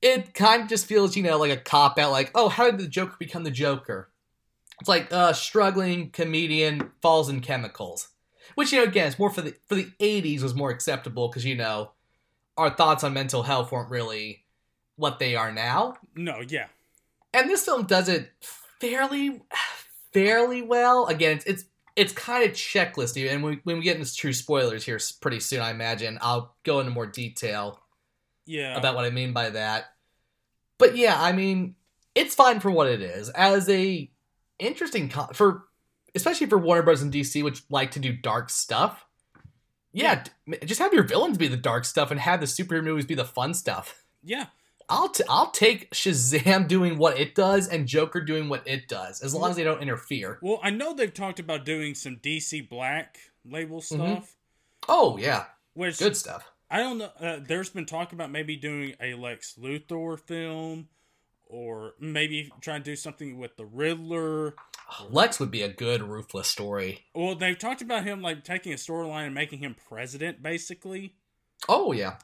[0.00, 2.10] it kind of just feels, you know, like a cop out.
[2.10, 4.08] Like, oh, how did the Joker become the Joker?
[4.80, 8.08] It's like uh, struggling comedian falls in chemicals,
[8.54, 11.44] which you know, again, it's more for the for the '80s was more acceptable because
[11.44, 11.90] you know,
[12.56, 14.44] our thoughts on mental health weren't really
[14.96, 15.96] what they are now.
[16.14, 16.66] No, yeah.
[17.34, 18.30] And this film does it
[18.80, 19.42] fairly,
[20.12, 21.06] fairly well.
[21.06, 21.64] Again, it's it's,
[21.96, 25.60] it's kind of checklisty, and when, when we get into true spoilers here pretty soon,
[25.60, 27.80] I imagine I'll go into more detail
[28.46, 28.76] Yeah.
[28.76, 29.86] about what I mean by that.
[30.78, 31.74] But yeah, I mean,
[32.14, 33.28] it's fine for what it is.
[33.30, 34.10] As a
[34.58, 35.64] interesting for
[36.14, 37.02] especially for Warner Bros.
[37.02, 39.04] and DC, which like to do dark stuff.
[39.92, 43.06] Yeah, d- just have your villains be the dark stuff and have the superhero movies
[43.06, 44.04] be the fun stuff.
[44.22, 44.46] yeah.
[44.90, 49.22] I'll t- I'll take Shazam doing what it does and Joker doing what it does,
[49.22, 50.38] as long as they don't interfere.
[50.42, 54.34] Well, I know they've talked about doing some DC Black label stuff,
[54.88, 56.44] Oh yeah, which good stuff.
[56.70, 57.10] I don't know.
[57.20, 60.88] Uh, there's been talk about maybe doing a Lex Luthor film,
[61.46, 64.54] or maybe trying to do something with the Riddler.
[65.10, 67.06] Lex would be a good ruthless story.
[67.14, 71.14] Well, they've talked about him like taking a storyline and making him president, basically.
[71.68, 72.16] Oh yeah,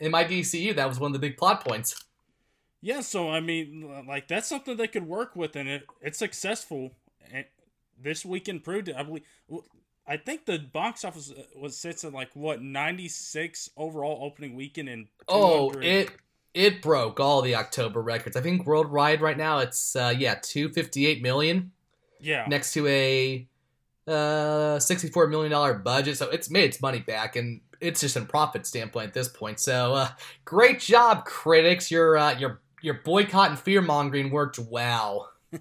[0.00, 2.02] in my DCU, that was one of the big plot points.
[2.80, 6.92] Yeah, so I mean, like that's something they could work with, and it it's successful.
[7.32, 7.44] And
[8.00, 8.96] this weekend proved it.
[8.96, 9.24] I believe.
[10.08, 14.54] I think the box office uh, was sits at like what ninety six overall opening
[14.54, 16.10] weekend and Oh, it
[16.54, 18.36] it broke all the October records.
[18.36, 21.72] I think worldwide right now it's uh, yeah two fifty eight million.
[22.20, 22.46] Yeah.
[22.48, 23.48] Next to a
[24.06, 28.16] uh, sixty four million dollar budget, so it's made its money back, and it's just
[28.16, 29.60] in profit standpoint at this point.
[29.60, 30.08] So uh,
[30.44, 31.90] great job, critics.
[31.90, 35.32] Your uh, your your boycott and fear mongering worked well.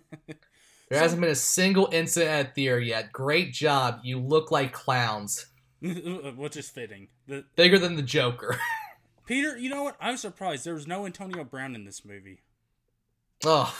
[0.89, 3.11] There so, hasn't been a single incident at theater yet.
[3.11, 4.01] Great job.
[4.03, 5.47] You look like clowns.
[5.81, 7.07] Which is fitting.
[7.27, 8.59] The, Bigger than the Joker.
[9.25, 9.97] Peter, you know what?
[9.99, 12.43] I'm surprised there was no Antonio Brown in this movie.
[13.43, 13.75] Oh.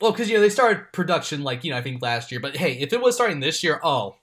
[0.00, 2.40] Well, because, you know, they started production, like, you know, I think last year.
[2.40, 4.16] But hey, if it was starting this year, oh,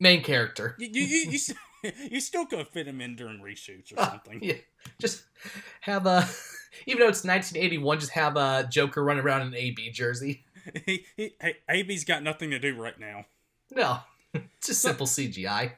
[0.00, 0.74] main character.
[0.78, 1.38] You, you, you, you,
[2.10, 4.40] you still could fit him in during reshoots or ah, something.
[4.42, 4.54] yeah.
[5.00, 5.24] Just
[5.80, 6.28] have uh, a.
[6.86, 10.44] Even though it's 1981, just have a Joker run around in an AB jersey.
[10.86, 13.24] he, he, hey, AB's got nothing to do right now.
[13.74, 14.00] No,
[14.34, 15.72] it's just simple CGI.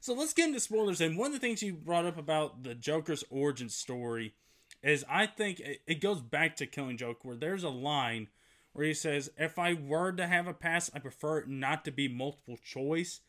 [0.00, 1.00] so let's get into spoilers.
[1.00, 4.34] And one of the things you brought up about the Joker's origin story
[4.82, 8.28] is I think it, it goes back to Killing Joke, where there's a line
[8.72, 11.90] where he says, If I were to have a past, I prefer it not to
[11.90, 13.20] be multiple choice.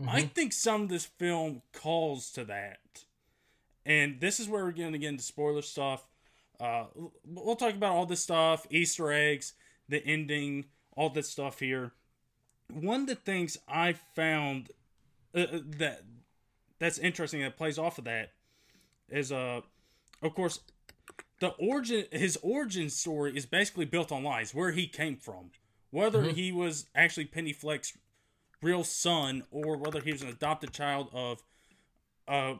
[0.00, 0.10] Mm-hmm.
[0.10, 2.78] I think some of this film calls to that.
[3.84, 6.04] And this is where we're going to get into spoiler stuff.
[6.58, 6.86] Uh,
[7.24, 9.52] we'll talk about all this stuff, Easter eggs,
[9.88, 11.92] the ending, all this stuff here.
[12.72, 14.70] One of the things I found
[15.36, 16.02] uh, uh, that
[16.78, 18.32] that's interesting that plays off of that
[19.08, 19.60] is uh
[20.22, 20.60] of course
[21.40, 25.50] the origin his origin story is basically built on lies where he came from
[25.90, 26.34] whether mm-hmm.
[26.34, 27.96] he was actually penny fleck's
[28.66, 31.42] real son or whether he was an adopted child of
[32.26, 32.54] a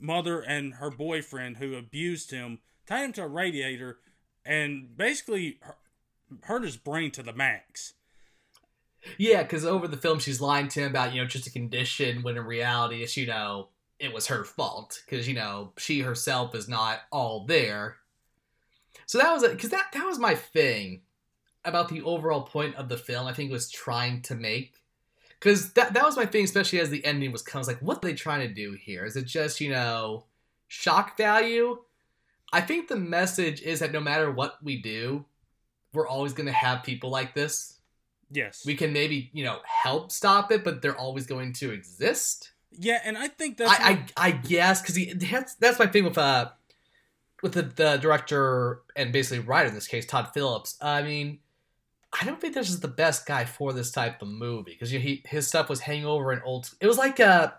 [0.00, 3.98] mother and her boyfriend who abused him tied him to a radiator
[4.44, 5.60] and basically
[6.42, 7.94] hurt his brain to the max.
[9.16, 12.22] Yeah, because over the film she's lying to him about you know just a condition
[12.22, 16.54] when in reality it's you know it was her fault because you know she herself
[16.54, 17.96] is not all there.
[19.06, 21.02] So that was it, because that that was my thing
[21.64, 23.26] about the overall point of the film.
[23.26, 24.74] I think was trying to make
[25.44, 28.08] because that that was my thing, especially as the ending was comes like what are
[28.08, 29.04] they trying to do here?
[29.04, 30.24] Is it just you know
[30.68, 31.78] shock value?
[32.50, 35.26] I think the message is that no matter what we do,
[35.92, 37.78] we're always going to have people like this.
[38.30, 38.64] Yes.
[38.64, 42.52] We can maybe, you know, help stop it, but they're always going to exist.
[42.70, 44.12] Yeah, and I think that's I what...
[44.16, 46.50] I, I guess cuz that's that's my thing with uh
[47.42, 50.78] with the, the director and basically writer in this case, Todd Phillips.
[50.80, 51.40] I mean,
[52.20, 55.22] I don't think this is the best guy for this type of movie because he
[55.26, 56.70] his stuff was Hangover and old.
[56.80, 57.52] It was like uh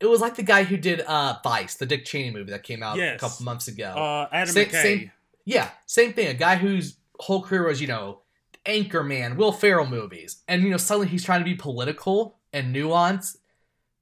[0.00, 2.82] it was like the guy who did uh Vice, the Dick Cheney movie that came
[2.82, 3.16] out yes.
[3.16, 3.86] a couple months ago.
[3.86, 4.82] Uh, Adam same, McKay.
[4.82, 5.10] Same,
[5.44, 6.28] yeah, same thing.
[6.28, 8.20] A guy whose whole career was, you know,
[8.66, 10.42] Anchorman, Will Ferrell movies.
[10.48, 13.38] And, you know, suddenly he's trying to be political and nuanced,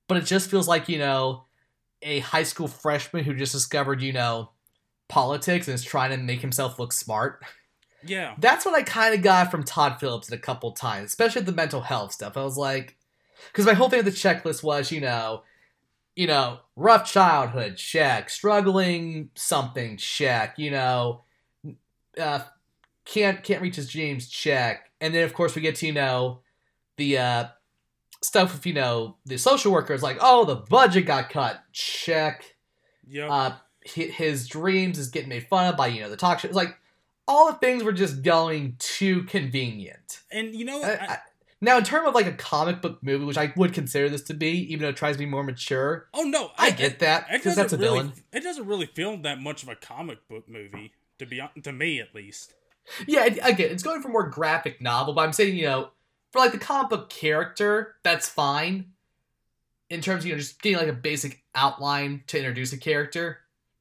[0.08, 1.44] but it just feels like, you know,
[2.02, 4.50] a high school freshman who just discovered, you know,
[5.08, 7.42] politics and is trying to make himself look smart.
[8.04, 8.34] Yeah.
[8.38, 11.80] That's what I kind of got from Todd Phillips a couple times, especially the mental
[11.80, 12.36] health stuff.
[12.36, 12.96] I was like,
[13.52, 15.42] because my whole thing with the checklist was, you know,
[16.16, 21.22] you know, rough childhood, check, struggling something, check, you know,
[22.18, 22.40] uh,
[23.04, 24.90] can't can't reach his dreams check.
[25.00, 26.40] And then of course we get to you know
[26.96, 27.44] the uh
[28.22, 32.44] stuff with you know the social workers like oh the budget got cut check.
[33.08, 36.46] Yeah uh his dreams is getting made fun of by you know the talk show
[36.46, 36.76] it's like
[37.28, 41.18] all the things were just going too convenient and you know I, I,
[41.60, 44.34] now in terms of like a comic book movie which i would consider this to
[44.34, 47.56] be even though it tries to be more mature oh no i, get that because
[47.56, 50.92] that's a really, villain it doesn't really feel that much of a comic book movie
[51.18, 52.54] to be to me at least
[53.06, 55.90] yeah, again, it's going for more graphic novel, but I'm saying, you know,
[56.32, 58.92] for like the comic book character, that's fine.
[59.88, 63.38] In terms of, you know, just getting like a basic outline to introduce a character.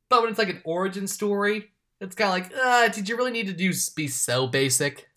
[0.09, 3.31] But when it's like an origin story, it's kind of like, uh, did you really
[3.31, 5.09] need to do be so basic?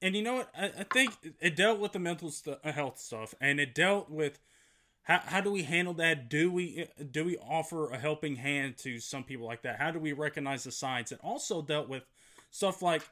[0.00, 0.50] And you know what?
[0.56, 4.10] I, I think it dealt with the mental st- uh, health stuff, and it dealt
[4.10, 4.40] with
[5.02, 6.28] how, how do we handle that?
[6.28, 9.78] Do we do we offer a helping hand to some people like that?
[9.78, 11.12] How do we recognize the signs?
[11.12, 12.04] It also dealt with
[12.50, 13.02] stuff like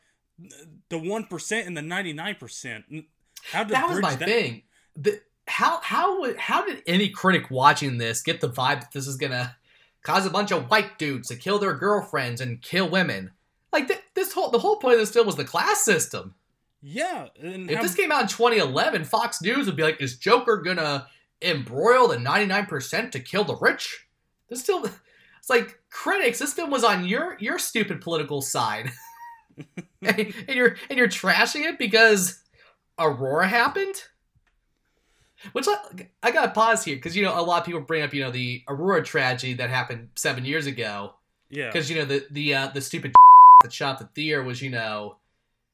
[0.89, 2.85] the one percent and the ninety nine percent.
[3.53, 4.29] How did that was my that?
[4.29, 4.63] thing?
[4.97, 9.07] The, how how would how did any critic watching this get the vibe that this
[9.07, 9.57] is gonna
[10.03, 13.31] cause a bunch of white dudes to kill their girlfriends and kill women.
[13.73, 16.35] Like th- this whole the whole point of this film was the class system.
[16.83, 20.57] Yeah, and If this came out in 2011, Fox News would be like, "Is Joker
[20.57, 21.07] gonna
[21.43, 24.07] embroil the 99% to kill the rich?"
[24.49, 24.85] This still,
[25.39, 26.39] it's like critics.
[26.39, 28.91] This film was on your your stupid political side,
[30.03, 32.41] and, and you're and you're trashing it because
[32.99, 34.05] Aurora happened.
[35.53, 35.77] Which I,
[36.23, 38.31] I gotta pause here because you know a lot of people bring up you know
[38.31, 41.15] the Aurora tragedy that happened seven years ago
[41.49, 43.15] yeah, because you know the the uh, the stupid
[43.63, 45.17] that shot the Thier was you know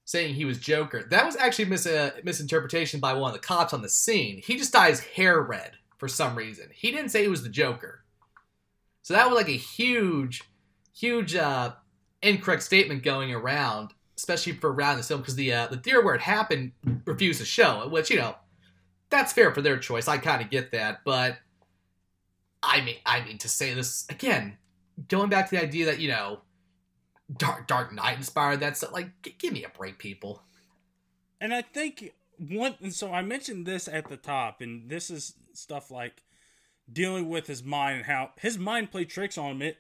[0.06, 1.04] saying he was Joker.
[1.10, 4.40] That was actually mis- uh, misinterpretation by one of the cops on the scene.
[4.42, 6.68] He just dyed his hair red for some reason.
[6.72, 8.04] He didn't say he was the Joker.
[9.02, 10.44] So that was like a huge,
[10.96, 11.72] huge uh,
[12.22, 16.14] incorrect statement going around, especially for around the film because the uh, the Thier where
[16.14, 16.72] it happened
[17.04, 18.36] refused to show it, which you know
[19.10, 20.08] that's fair for their choice.
[20.08, 21.38] I kind of get that, but
[22.62, 24.58] I mean, I mean to say this again,
[25.08, 26.40] going back to the idea that you know
[27.36, 28.92] Dark Dark Knight inspired that stuff.
[28.92, 30.42] Like, g- give me a break, people.
[31.40, 32.76] and I think one.
[32.80, 36.22] And so I mentioned this at the top, and this is stuff like
[36.92, 39.62] dealing with his mind and how his mind played tricks on him.
[39.62, 39.78] It,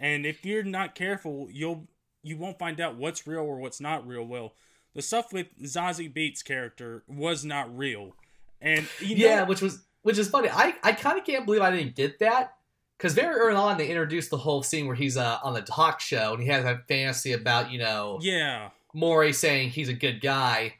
[0.00, 1.88] and if you're not careful, you'll
[2.22, 4.24] you won't find out what's real or what's not real.
[4.24, 4.54] Well,
[4.94, 8.16] the stuff with Zazie Beetz' character was not real,
[8.60, 10.48] and you know, yeah, which was which is funny.
[10.50, 12.54] I I kind of can't believe I didn't get that
[12.96, 16.00] because very early on they introduced the whole scene where he's uh, on the talk
[16.00, 20.20] show and he has that fantasy about you know yeah, Maury saying he's a good
[20.20, 20.74] guy,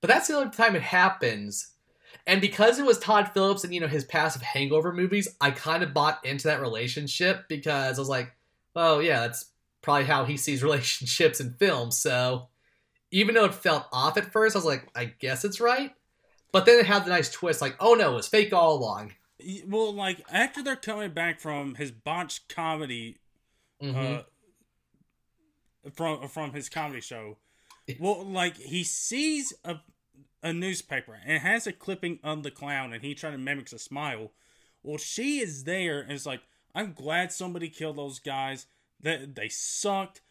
[0.00, 1.72] but that's the only time it happens.
[2.28, 5.82] And because it was Todd Phillips and you know his passive Hangover movies, I kind
[5.82, 8.32] of bought into that relationship because I was like,
[8.74, 9.46] oh yeah, that's
[9.82, 11.96] probably how he sees relationships in films.
[11.96, 12.48] So
[13.10, 15.92] even though it felt off at first, I was like, I guess it's right.
[16.56, 19.12] But then it had the nice twist, like, oh no, it was fake all along.
[19.66, 23.18] Well, like after they're coming back from his botched comedy
[23.82, 24.20] Mhm.
[25.86, 27.36] uh, from from his comedy show.
[28.00, 29.76] Well, like he sees a
[30.42, 33.72] a newspaper and it has a clipping of the clown, and he trying to mimics
[33.74, 34.32] a smile.
[34.82, 36.40] Well, she is there and it's like,
[36.74, 38.66] I'm glad somebody killed those guys.
[39.02, 40.22] That they sucked.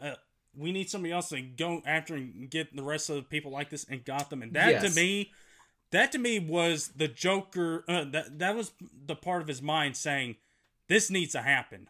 [0.00, 0.16] Uh,
[0.56, 3.70] we need somebody else to go after and get the rest of the people like
[3.70, 4.42] this and got them.
[4.42, 4.94] And that Yes.
[4.94, 5.32] to me,
[5.90, 7.84] that to me was the Joker.
[7.88, 8.72] Uh, that that was
[9.06, 10.36] the part of his mind saying,
[10.88, 11.88] "This needs to happen."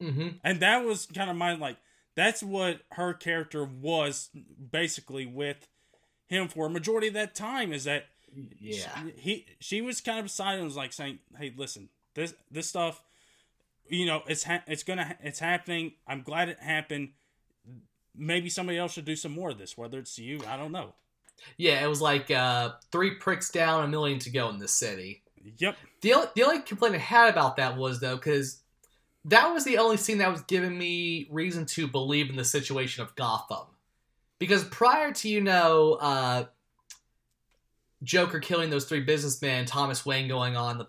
[0.00, 0.38] Mhm.
[0.44, 1.76] and that was kind of my like
[2.14, 4.30] that's what her character was
[4.70, 5.66] basically with
[6.28, 8.06] him for a majority of that time is that
[8.60, 9.04] Yeah.
[9.06, 12.68] she, he she was kind of beside him was like saying hey listen this this
[12.68, 13.02] stuff
[13.88, 17.10] you know it's ha- it's gonna ha- it's happening i'm glad it happened
[18.18, 20.94] maybe somebody else should do some more of this whether it's you i don't know
[21.56, 25.22] Yeah, it was like uh, three pricks down, a million to go in this city.
[25.58, 28.60] yep The only, the only complaint I had about that was though, because
[29.24, 33.04] that was the only scene that was giving me reason to believe in the situation
[33.04, 33.66] of Gotham.
[34.40, 36.46] Because prior to you know uh,
[38.02, 40.86] Joker killing those three businessmen, Thomas Wayne going on the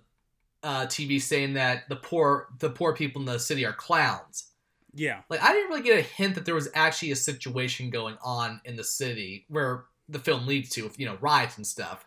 [0.63, 4.48] uh, TV saying that the poor the poor people in the city are clowns.
[4.93, 8.17] Yeah Like I didn't really get a hint that there was actually a situation going
[8.23, 12.05] on in the city where the film leads to, you know, riots and stuff.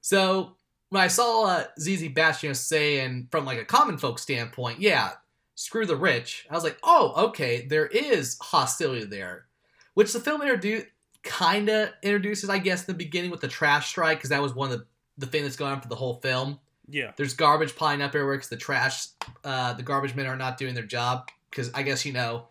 [0.00, 0.56] So
[0.90, 5.12] when I saw uh, ZZ Bastion saying from like a common folk standpoint, yeah,
[5.56, 9.46] screw the rich, I was like, oh, okay, there is hostility there,
[9.94, 10.86] which the film introduced
[11.24, 14.54] kind of introduces, I guess, in the beginning with the trash strike because that was
[14.54, 14.86] one of the
[15.18, 16.60] the thing that's going on for the whole film.
[16.88, 19.08] yeah There's garbage piling up everywhere because the trash,
[19.44, 21.28] uh, the garbage men are not doing their job.
[21.56, 22.48] Because I guess you know,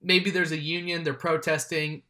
[0.00, 2.02] maybe there's a union, they're protesting,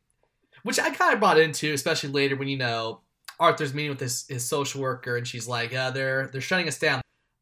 [0.62, 3.01] which I kind of brought into, especially later when you know
[3.40, 6.79] Arthur's meeting with his, his social worker, and she's like, uh, they're they're shutting us
[6.79, 7.01] down.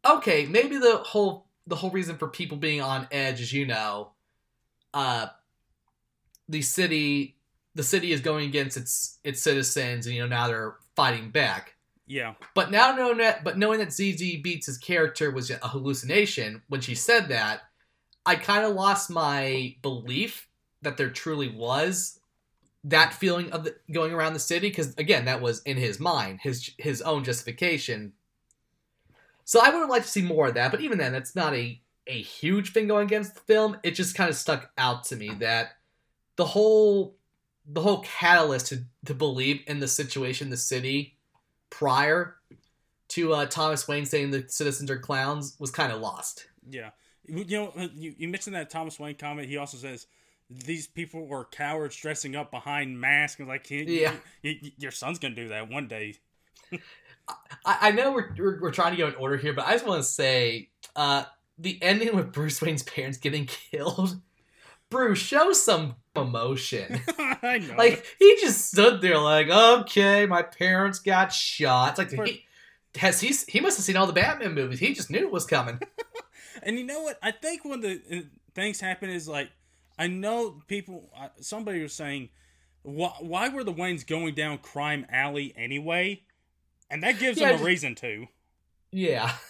[0.09, 4.13] Okay, maybe the whole the whole reason for people being on edge is you know,
[4.95, 5.27] uh,
[6.49, 7.37] the city
[7.75, 11.75] the city is going against its its citizens, and you know now they're fighting back.
[12.07, 16.63] yeah But now knowing that, but knowing that Zazie Beetz' his character was a hallucination
[16.69, 17.61] when she said that,
[18.27, 20.49] I kind of lost my belief
[20.83, 22.21] that there truly was
[22.85, 26.41] that feeling of the, going around the city because again, that was in his mind,
[26.43, 28.13] his his own justification.
[29.45, 31.55] So I would have liked to see more of that, but even then, that's not
[31.55, 33.79] a a huge thing going against the film.
[33.83, 35.77] It just kind of stuck out to me that
[36.37, 37.17] the whole
[37.69, 41.17] the whole catalyst to to believe in the situation, the city
[41.71, 42.37] prior
[43.09, 46.47] to uh, Thomas Wayne saying the citizens are clowns was kind of lost.
[46.71, 46.91] Yeah,
[47.29, 49.49] you you know, uh, you, you mentioned that Thomas Wayne comment.
[49.49, 50.07] He also says
[50.51, 53.39] these people were cowards dressing up behind masks.
[53.41, 54.15] And like, Yeah.
[54.43, 56.15] you- you- your son's gonna do that one day.
[57.65, 59.87] I, I know we're, we're we're trying to go in order here, but I just
[59.87, 61.25] want to say uh,
[61.59, 64.21] the ending with Bruce Wayne's parents getting killed.
[64.89, 67.01] Bruce, show some emotion.
[67.19, 67.75] I know.
[67.77, 71.91] like he just stood there, like, okay, my parents got shot.
[71.91, 72.45] It's like For- he
[72.97, 74.79] has he he must have seen all the Batman movies.
[74.79, 75.81] He just knew it was coming.
[76.63, 77.19] And you know what?
[77.23, 78.21] I think when the uh,
[78.55, 79.51] things happen is like,
[79.99, 81.11] I know people.
[81.41, 82.29] Somebody was saying,
[82.83, 86.23] why, why were the Waynes going down crime alley anyway?
[86.91, 88.27] And that gives Yeah, them a just- reason to.
[88.93, 89.33] Yeah.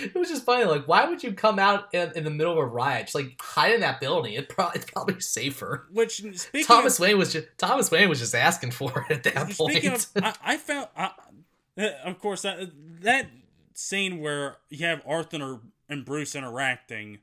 [0.00, 0.64] It was just funny.
[0.64, 3.04] Like, why would you come out in, in the middle of a riot?
[3.04, 4.32] Just like hide in that building.
[4.32, 5.86] It pro- it's probably safer.
[5.92, 6.24] Which
[6.66, 9.90] Thomas of, Wayne was just Thomas Wayne was just asking for it at that speaking
[9.90, 10.06] point.
[10.16, 11.10] of, I, I found, I,
[11.78, 12.70] uh, of course, that
[13.02, 13.26] that
[13.74, 17.18] scene where you have Arthur and Bruce interacting,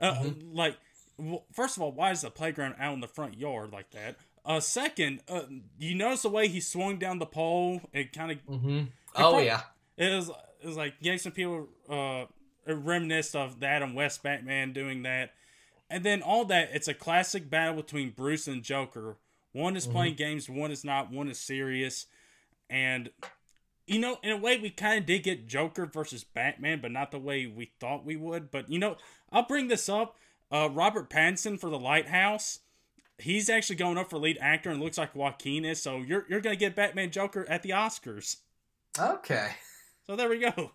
[0.00, 0.56] uh, Mm-hmm.
[0.56, 0.76] like,
[1.16, 4.16] well, first of all, why is the playground out in the front yard like that?
[4.44, 5.42] Uh, second, uh,
[5.78, 7.80] you notice the way he swung down the pole?
[7.92, 8.82] It kind of hmm
[9.16, 9.60] Oh prob- yeah,
[9.96, 10.28] it was
[10.62, 12.24] it was like yeah, some people uh
[12.66, 15.32] reminisced of the Adam West Batman doing that,
[15.88, 16.70] and then all that.
[16.74, 19.16] It's a classic battle between Bruce and Joker.
[19.52, 21.10] One is playing games, one is not.
[21.12, 22.06] One is serious,
[22.68, 23.10] and
[23.86, 27.10] you know, in a way, we kind of did get Joker versus Batman, but not
[27.10, 28.50] the way we thought we would.
[28.50, 28.96] But you know,
[29.30, 30.16] I'll bring this up.
[30.50, 32.60] Uh, Robert Pattinson for The Lighthouse.
[33.18, 35.80] He's actually going up for lead actor and looks like Joaquin is.
[35.82, 38.36] So you're you're gonna get Batman Joker at the Oscars.
[38.98, 39.50] okay.
[40.06, 40.72] So there we go.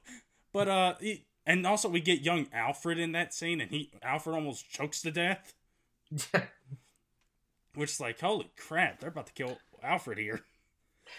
[0.52, 4.36] But uh, he- and also we get young Alfred in that scene, and he Alfred
[4.36, 5.54] almost chokes to death,
[6.34, 6.44] Yeah.
[7.76, 10.42] which is like holy crap, they're about to kill Alfred here.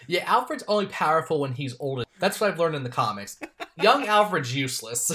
[0.07, 2.03] Yeah, Alfred's only powerful when he's older.
[2.19, 3.39] That's what I've learned in the comics.
[3.81, 5.11] Young Alfred's useless.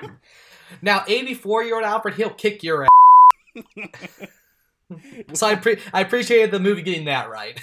[0.82, 3.58] now, 84 year old Alfred, he'll kick your ass.
[5.34, 7.58] so I, pre- I appreciated the movie getting that right.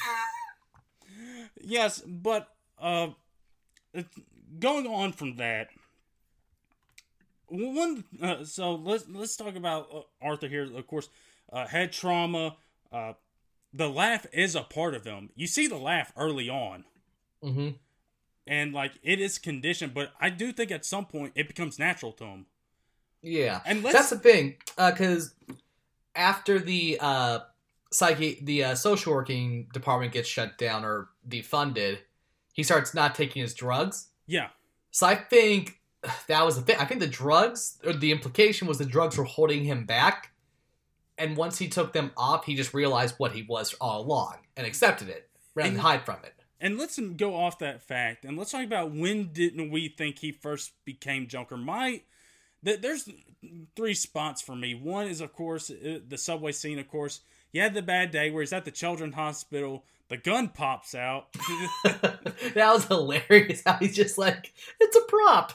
[1.62, 2.48] Yes, but
[2.80, 3.08] uh,
[4.60, 5.68] going on from that,
[7.48, 8.04] one.
[8.22, 10.64] Uh, so let's let's talk about uh, Arthur here.
[10.76, 11.10] Of course,
[11.52, 12.56] uh, head trauma.
[12.92, 13.14] Uh,
[13.76, 15.30] the laugh is a part of them.
[15.36, 16.86] You see the laugh early on.
[17.42, 17.70] hmm
[18.48, 22.12] and like it is conditioned, but I do think at some point it becomes natural
[22.14, 22.46] to him.
[23.22, 23.62] Yeah.
[23.66, 25.34] And That's the thing, because
[26.16, 27.40] after the uh,
[27.92, 32.00] psyche, the uh, social working department gets shut down or defunded,
[32.54, 34.10] he starts not taking his drugs.
[34.28, 34.50] yeah,
[34.92, 35.80] So I think
[36.28, 36.78] that was the thing.
[36.80, 40.32] I think the drugs, or the implication was the drugs were holding him back.
[41.18, 44.68] And once he took them off, he just realized what he was all along and
[44.68, 46.34] accepted it rather than And- hide from it.
[46.60, 50.32] and let's go off that fact and let's talk about when didn't we think he
[50.32, 51.56] first became Joker?
[51.58, 52.02] My
[52.64, 53.08] th- there's
[53.76, 54.74] three spots for me.
[54.76, 56.80] One is of course uh, the subway scene.
[56.80, 57.22] Of course,
[57.54, 59.86] you had the bad day where he's at the children's hospital.
[60.10, 61.32] The gun pops out,
[61.84, 63.64] that was hilarious.
[63.66, 65.54] How he's just like, it's a prop.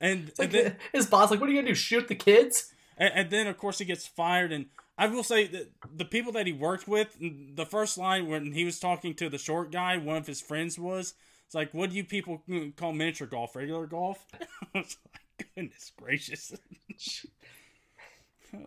[0.00, 1.74] and like and then, his boss, like, what are you gonna do?
[1.74, 2.72] Shoot the kids?
[2.98, 4.52] And, and then, of course, he gets fired.
[4.52, 4.66] And
[4.98, 8.64] I will say that the people that he worked with, the first line when he
[8.64, 11.96] was talking to the short guy, one of his friends was, it's like, what do
[11.96, 12.42] you people
[12.76, 13.54] call miniature golf?
[13.54, 14.24] Regular golf?
[14.74, 16.52] I was like, goodness gracious.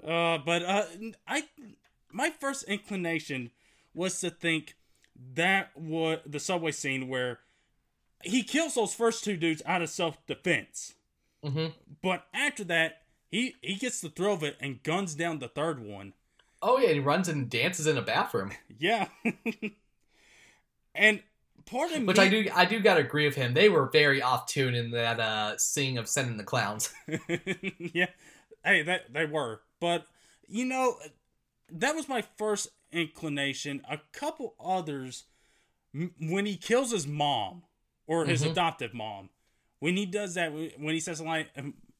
[0.07, 0.85] uh, but uh,
[1.27, 1.43] I,
[2.11, 3.51] my first inclination
[3.93, 4.75] was to think
[5.33, 7.39] that was the subway scene where
[8.23, 10.93] he kills those first two dudes out of self defense.
[11.43, 11.67] Mm-hmm.
[12.01, 15.83] But after that, he he gets the thrill of it and guns down the third
[15.83, 16.13] one.
[16.61, 19.07] Oh yeah, he runs and dances in a bathroom, Yeah.
[20.95, 21.21] and
[21.65, 22.49] part of which me, I do.
[22.53, 23.53] I do gotta agree with him.
[23.53, 26.93] They were very off tune in that uh, scene of sending the clowns.
[27.93, 28.07] yeah.
[28.63, 30.05] Hey, that they were, but
[30.47, 30.97] you know,
[31.71, 33.81] that was my first inclination.
[33.89, 35.25] A couple others,
[35.93, 37.63] when he kills his mom
[38.07, 38.51] or his Mhm.
[38.51, 39.29] adoptive mom,
[39.79, 41.47] when he does that, when he says my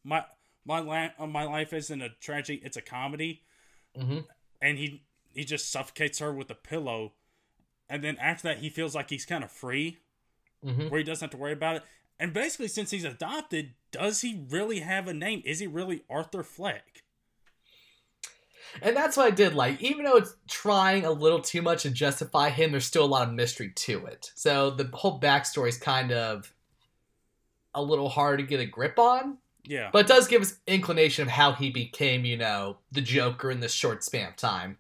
[0.04, 3.44] my la- my life isn't a tragedy, it's a comedy.
[3.96, 4.20] hmm
[4.62, 5.04] and he
[5.34, 7.14] he just suffocates her with a pillow
[7.90, 9.98] and then after that he feels like he's kind of free
[10.64, 11.84] hmm where he doesn't have to worry about it
[12.20, 16.44] and basically since he's adopted does he really have a name is he really arthur
[16.44, 17.04] fleck
[18.82, 19.82] And that's what I did like.
[19.82, 23.28] Even though it's trying a little too much to justify him, there's still a lot
[23.28, 24.32] of mystery to it.
[24.36, 26.54] So the whole backstory is kind of
[27.74, 29.38] a little hard to get a grip on.
[29.66, 33.52] Yeah But it does give us inclination of how he became, you know, the Joker
[33.52, 34.78] in this short span of time.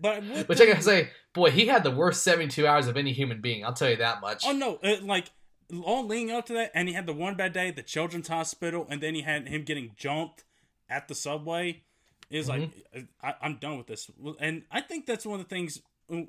[0.00, 2.86] but I would Which I think- gotta say, boy, he had the worst 72 hours
[2.88, 3.64] of any human being.
[3.64, 4.44] I'll tell you that much.
[4.46, 5.30] oh no uh, like
[5.84, 8.28] all leading up to that and he had the one bad day at the children's
[8.28, 10.44] hospital and then he had him getting jumped
[10.88, 11.82] at the subway
[12.30, 12.70] is like
[13.22, 16.22] I, i'm done with this and i think that's one of the things uh,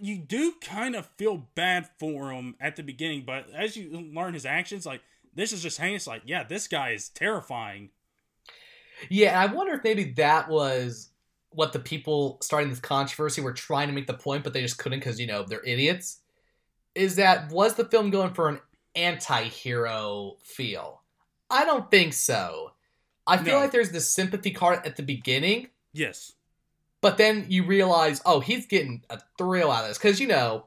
[0.00, 4.34] you do kind of feel bad for him at the beginning but as you learn
[4.34, 5.02] his actions like
[5.34, 6.06] This is just heinous.
[6.06, 7.90] Like, yeah, this guy is terrifying.
[9.08, 11.10] Yeah, I wonder if maybe that was
[11.50, 14.78] what the people starting this controversy were trying to make the point, but they just
[14.78, 16.20] couldn't because you know they're idiots.
[16.94, 18.60] Is that was the film going for an
[18.94, 21.02] anti-hero feel?
[21.48, 22.72] I don't think so.
[23.26, 23.60] I feel No.
[23.60, 26.32] like there's this sympathy card at the beginning, Yes.
[27.00, 30.66] but then you realize, oh, he's getting a thrill out of this because you know.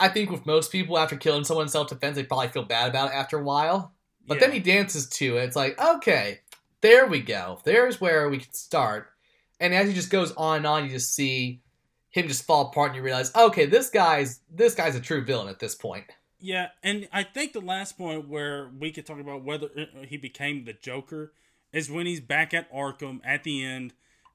[0.00, 3.10] I think with most people, after killing someone in self-defense, they probably feel bad about
[3.10, 3.92] it after a while.
[4.26, 4.46] But yeah.
[4.46, 5.44] then he dances to it.
[5.44, 6.40] It's like, okay,
[6.80, 7.60] there we go.
[7.64, 9.10] There's where we can start.
[9.58, 11.62] And as he just goes on and on, you just see
[12.10, 15.48] him just fall apart, and you realize, okay, this guy's this guy's a true villain
[15.48, 16.04] at this point.
[16.40, 20.16] Yeah, and I think the last point where we could talk about whether uh, he
[20.16, 21.32] became the Joker
[21.72, 23.92] is when he's back at Arkham at the end,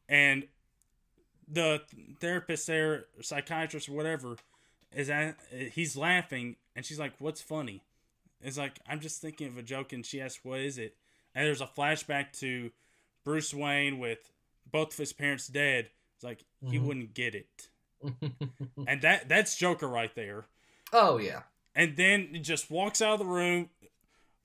[0.09, 0.47] and
[1.47, 1.81] the
[2.19, 4.35] therapist there, psychiatrist or whatever,
[4.95, 5.37] is at
[5.73, 7.83] he's laughing, and she's like, "What's funny?"
[8.41, 10.95] It's like I'm just thinking of a joke, and she asks, "What is it?"
[11.35, 12.71] And there's a flashback to
[13.23, 14.31] Bruce Wayne with
[14.69, 15.89] both of his parents dead.
[16.15, 16.83] It's like he Mhm.
[16.83, 17.69] wouldn't get it,
[18.87, 20.45] and that that's Joker right there
[20.91, 21.43] oh yeah,
[21.75, 23.69] and then he just walks out of the room.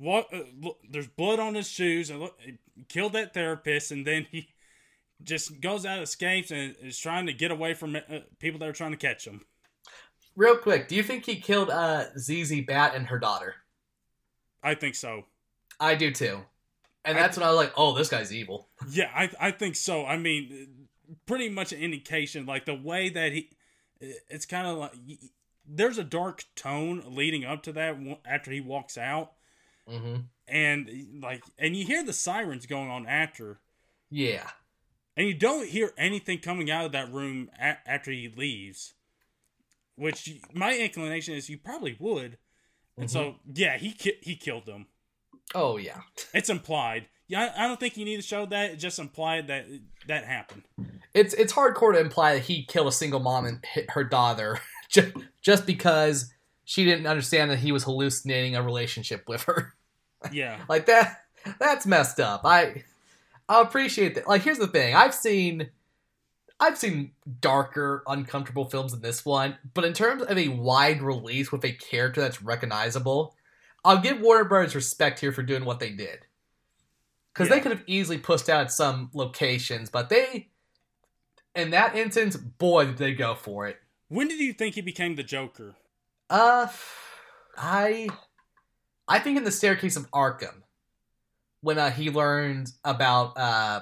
[0.01, 2.57] Walk, uh, look, there's blood on his shoes, and look, he
[2.89, 4.49] killed that therapist, and then he
[5.23, 8.01] just goes out, escapes, and is trying to get away from uh,
[8.39, 9.45] people that are trying to catch him.
[10.39, 13.57] Real quick, do you think he killed uh, Zazie Beetz and her daughter?
[14.63, 15.25] I think so.
[15.81, 16.43] I do too.
[17.05, 18.69] And that's when I was like, oh, this guy's evil.
[18.89, 20.07] Yeah, I I think so.
[20.07, 20.69] I mean,
[21.27, 23.51] pretty much an indication, like the way that he,
[24.01, 24.93] it's kind of like
[25.67, 29.33] there's a dark tone leading up to that after he walks out,
[29.89, 33.59] hmm and like, and you hear the sirens going on after.
[34.11, 34.49] Yeah.
[35.17, 38.95] and you don't hear anything coming out of that room a- after he leaves
[39.99, 42.39] which my inclination is you probably would
[42.97, 43.53] and so mm-hmm.
[43.55, 44.87] yeah he ki- he killed them
[45.55, 46.01] Oh yeah.
[46.35, 49.49] it's implied yeah I, I don't think you need to show that It just implied
[49.49, 49.67] that
[50.07, 50.63] that happened
[51.15, 54.61] It's it's hardcore to imply that he killed a single mom and hit her daughter
[54.91, 56.33] just, just because
[56.65, 59.75] she didn't understand that he was hallucinating a relationship with her.
[60.33, 61.23] yeah Like that
[61.59, 62.43] that's messed up.
[62.45, 62.85] I
[63.49, 64.29] I appreciate that.
[64.29, 64.95] Like here's the thing.
[64.95, 65.71] I've seen
[66.61, 71.53] I've seen darker, uncomfortable films than this one, but in terms of a wide release
[71.53, 73.37] with a character that's recognizable,
[73.85, 76.21] I'll give Warner Brothers respect here for doing what they did.
[77.33, 80.49] Because they could have easily pushed out at some locations, but they,
[81.55, 83.79] in that instance, boy, did they go for it.
[84.09, 85.77] when did you think he became the joker
[86.29, 86.67] Uh,
[87.57, 88.09] I,
[89.07, 90.63] I think in the staircase of Arkham,
[91.61, 93.81] when uh, he learned about uh,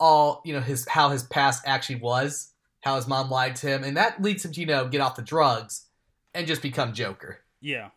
[0.00, 3.84] all you know his how his past actually was, how his mom lied to him,
[3.84, 5.86] and that leads him to you know get off the drugs
[6.34, 7.40] and just become Joker.
[7.60, 7.90] yeah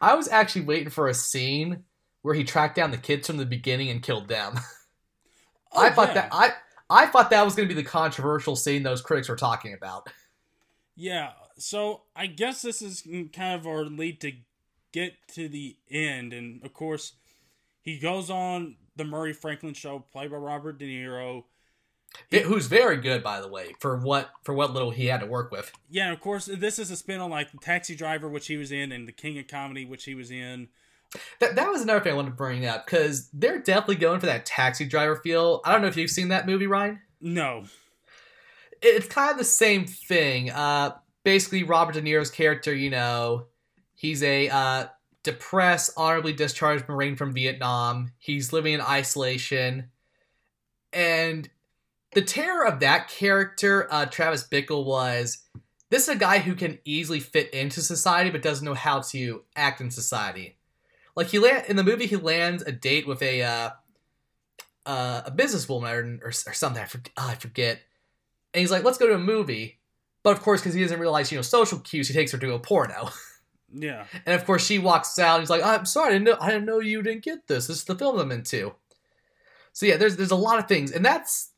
[0.00, 1.84] I was actually waiting for a scene
[2.22, 4.58] where he tracked down the kids from the beginning and killed them.
[5.72, 6.14] Oh, I Oh, thought yeah.
[6.14, 6.52] that I
[6.88, 10.08] I thought that was going to be the controversial scene those critics were talking about.
[10.94, 13.02] Yeah, so I guess this is
[13.32, 14.32] kind of our lead to
[14.92, 17.12] get to the end, and of course,
[17.82, 21.44] he goes on the Murray Franklin show, played by Robert De Niro.
[22.30, 25.50] Who's very good, by the way, for what for what little he had to work
[25.50, 25.70] with.
[25.90, 28.72] Yeah, of course, this is a spin on like the Taxi Driver, which he was
[28.72, 30.68] in, and The King of Comedy, which he was in.
[31.40, 34.26] That, that was another thing I wanted to bring up because they're definitely going for
[34.26, 35.60] that taxi driver feel.
[35.64, 37.00] I don't know if you've seen that movie, Ryan.
[37.20, 37.64] No,
[38.82, 40.50] It's kind of the same thing.
[40.50, 40.92] Uh,
[41.24, 43.46] basically, Robert De Niro's character, you know,
[43.94, 44.86] he's a uh,
[45.26, 48.12] depressed, honorably discharged Marine from Vietnam.
[48.16, 49.90] He's living in isolation.
[50.92, 51.50] And
[52.12, 55.42] the terror of that character, uh, Travis Bickle, was
[55.90, 59.42] this is a guy who can easily fit into society but doesn't know how to
[59.56, 60.56] act in society.
[61.16, 63.70] Like he land in the movie, he lands a date with a uh,
[64.86, 66.82] uh, a businesswoman or, or, something.
[66.82, 67.80] I, for, oh, I forget.
[68.54, 69.80] And he's like, "Let's go to a movie,"
[70.22, 72.54] but of course, because he doesn't realize you know social cues, he takes her to
[72.54, 73.10] a porno.
[73.78, 75.34] yeah, And of course, she walks out.
[75.36, 76.36] and He's like, "I'm sorry, I didn't know.
[76.40, 77.66] I didn't know you didn't get this.
[77.66, 78.74] This is the film I'm into."
[79.72, 81.50] So yeah, there's there's a lot of things, and that's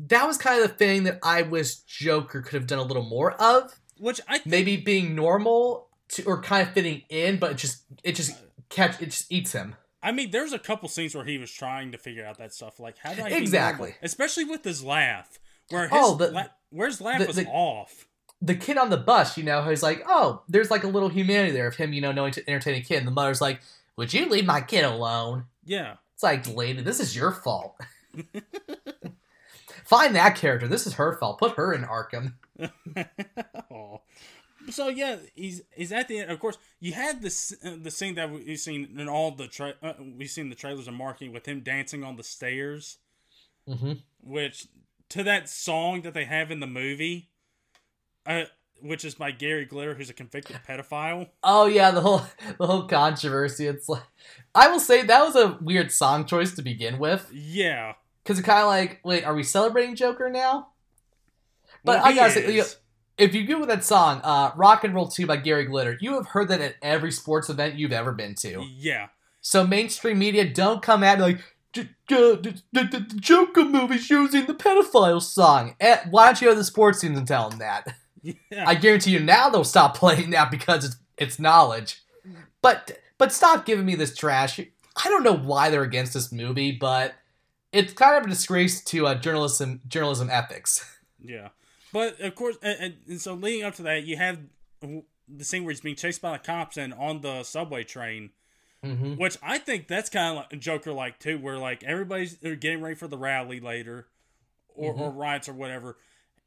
[0.00, 3.04] that was kind of the thing that I wish Joker could have done a little
[3.04, 3.72] more of.
[3.98, 7.84] which I think, Maybe being normal to, or kind of fitting in, but it just
[8.02, 8.32] it just
[8.70, 9.76] catch it just eats him.
[10.02, 12.80] I mean, there's a couple scenes where he was trying to figure out that stuff,
[12.80, 13.94] like how do I Exactly.
[14.02, 17.36] especially with his laugh, where oh, his Oh, the- la- where his laugh the- was
[17.36, 18.06] the- off.
[18.42, 21.52] The kid on the bus, you know, he's like, oh, there's like a little humanity
[21.52, 22.98] there of him, you know, knowing to entertain a kid.
[22.98, 23.60] And the mother's like,
[23.96, 25.44] would you leave my kid alone?
[25.64, 27.76] Yeah, It's like, lady, this is your fault.
[29.84, 30.68] Find that character.
[30.68, 31.38] This is her fault.
[31.38, 32.34] Put her in Arkham.
[33.70, 33.98] Aw.
[34.70, 36.30] so yeah, he's he's at the end.
[36.30, 39.74] Of course, you had this uh, the scene that we've seen in all the tra-
[39.82, 42.98] uh, we've seen the trailers and marketing with him dancing on the stairs,
[43.68, 43.92] Mm-hmm.
[44.22, 44.68] which
[45.08, 47.29] to that song that they have in the movie,
[48.26, 48.44] uh,
[48.82, 51.28] which is by Gary Glitter, who's a convicted pedophile.
[51.42, 52.22] Oh yeah, the whole
[52.58, 53.66] the whole controversy.
[53.66, 54.02] It's like
[54.54, 58.42] I will say that was a weird song choice to begin with Yeah, because it
[58.42, 60.68] kind of like, wait, are we celebrating Joker now?
[61.84, 62.66] But Well, I gotta say, you know,
[63.18, 66.28] if you Google that song, uh, "Rock and Roll 2" by Gary Glitter, you have
[66.28, 68.64] heard that at every sports event you've ever been to.
[68.70, 69.08] yeah,
[69.40, 71.40] So mainstream media don't come at me like.
[71.72, 75.76] "J- j- the, the, the Joker movie's using the pedophile song.
[75.80, 77.86] Eh, why don't you go to the sports teams and tell them that?
[78.22, 78.64] Yeah.
[78.66, 82.02] I guarantee you now they'll stop playing that because it's it's knowledge.
[82.62, 84.58] But but stop giving me this trash.
[84.60, 87.14] I don't know why they're against this movie, but
[87.72, 90.84] it's kind of a disgrace to uh, journalism journalism ethics.
[91.22, 91.48] Yeah,
[91.92, 94.38] but of course, and, and- so leading up to that, you have
[94.80, 98.30] the scene where he's being chased by the cops and on the subway train,
[98.82, 99.16] Mm-hmm.
[99.16, 102.80] which I think that's kind of like Joker like too, where like everybody's they're getting
[102.80, 104.06] ready for the rally later,
[104.74, 105.98] or or riots or whatever,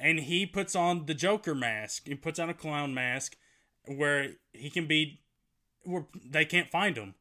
[0.04, 2.08] and he puts on the Joker mask.
[2.08, 3.38] He puts on a clown mask,
[3.86, 5.22] where he can be,
[5.84, 7.16] where they can't find him.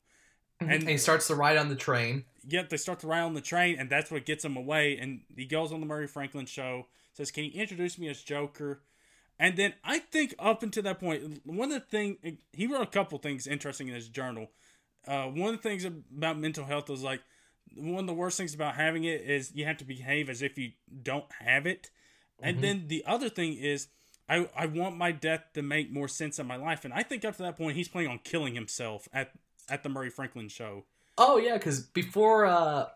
[0.61, 2.25] And he starts to ride on the train.
[2.45, 4.99] Yet they start to ride on the train, and that's what gets him away.
[4.99, 8.83] And he goes on the Murray Franklin show, says, "Can you introduce me as Joker?"
[9.39, 12.19] And then I think up until that point, one of the things
[12.53, 14.51] he wrote a couple things interesting in his journal.
[15.07, 17.23] Uh, one of the things about mental health was like
[17.77, 20.59] one of the worst things about having it is you have to behave as if
[20.59, 20.73] you
[21.03, 21.91] don't have it.
[22.43, 23.89] And then the other thing is
[24.29, 26.85] I I want my death to make more sense in my life.
[26.85, 29.33] And I think up to that point he's planning on killing himself at
[29.69, 30.85] at the Murray Franklin show.
[31.19, 32.87] Oh yeah, because before uh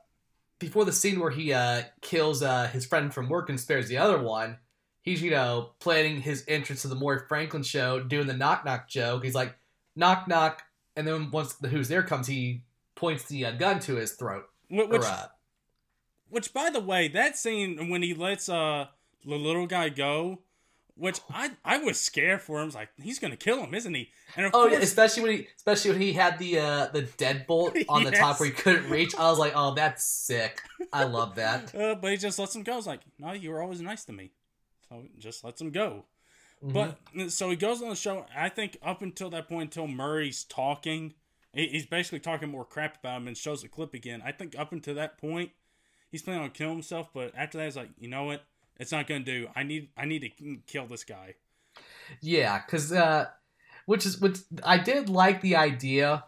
[0.58, 3.98] before the scene where he uh kills uh his friend from work and spares the
[3.98, 4.58] other one,
[5.02, 8.88] he's you know planning his entrance to the Maury Franklin show, doing the knock knock
[8.88, 9.22] joke.
[9.24, 9.54] He's like
[9.94, 10.62] knock knock,
[10.96, 12.62] and then once the who's there comes, he
[12.94, 14.48] points the uh, gun to his throat.
[14.68, 15.26] Wh- Which or, uh,
[16.28, 18.86] Which, by the way, that scene when he lets uh
[19.26, 20.40] the little guy go,
[20.94, 22.62] which I I was scared for him.
[22.62, 24.10] I was like, he's gonna kill him, isn't he?
[24.36, 27.84] And of Oh, yeah, especially when he, especially when he had the uh, the deadbolt
[27.88, 29.14] on the top where he couldn't reach.
[29.16, 30.62] I was like, oh, that's sick.
[30.92, 31.74] I love that.
[31.78, 32.74] uh, but he just lets him go.
[32.74, 34.30] I was like, no, you were always nice to me,
[34.88, 36.04] so just lets him go.
[36.62, 36.98] But
[37.28, 38.26] so he goes on the show.
[38.34, 41.14] I think up until that point, until Murray's talking,
[41.52, 44.22] he's basically talking more crap about him and shows the clip again.
[44.24, 45.50] I think up until that point,
[46.10, 47.10] he's planning on killing himself.
[47.12, 48.44] But after that, he's like, you know what?
[48.78, 49.48] It's not gonna do.
[49.54, 51.34] I need I need to kill this guy.
[52.20, 53.26] Yeah, because uh,
[53.86, 56.24] which is which I did like the idea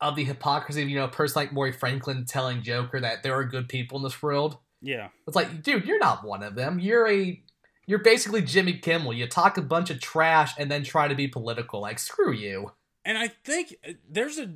[0.00, 3.34] of the hypocrisy of you know a person like Maury Franklin telling Joker that there
[3.34, 4.58] are good people in this world.
[4.82, 5.08] Yeah.
[5.26, 6.78] It's like, dude, you're not one of them.
[6.78, 7.42] You're a
[7.86, 9.12] you're basically Jimmy Kimmel.
[9.12, 11.80] You talk a bunch of trash and then try to be political.
[11.80, 12.72] Like, screw you.
[13.04, 14.52] And I think uh, there's a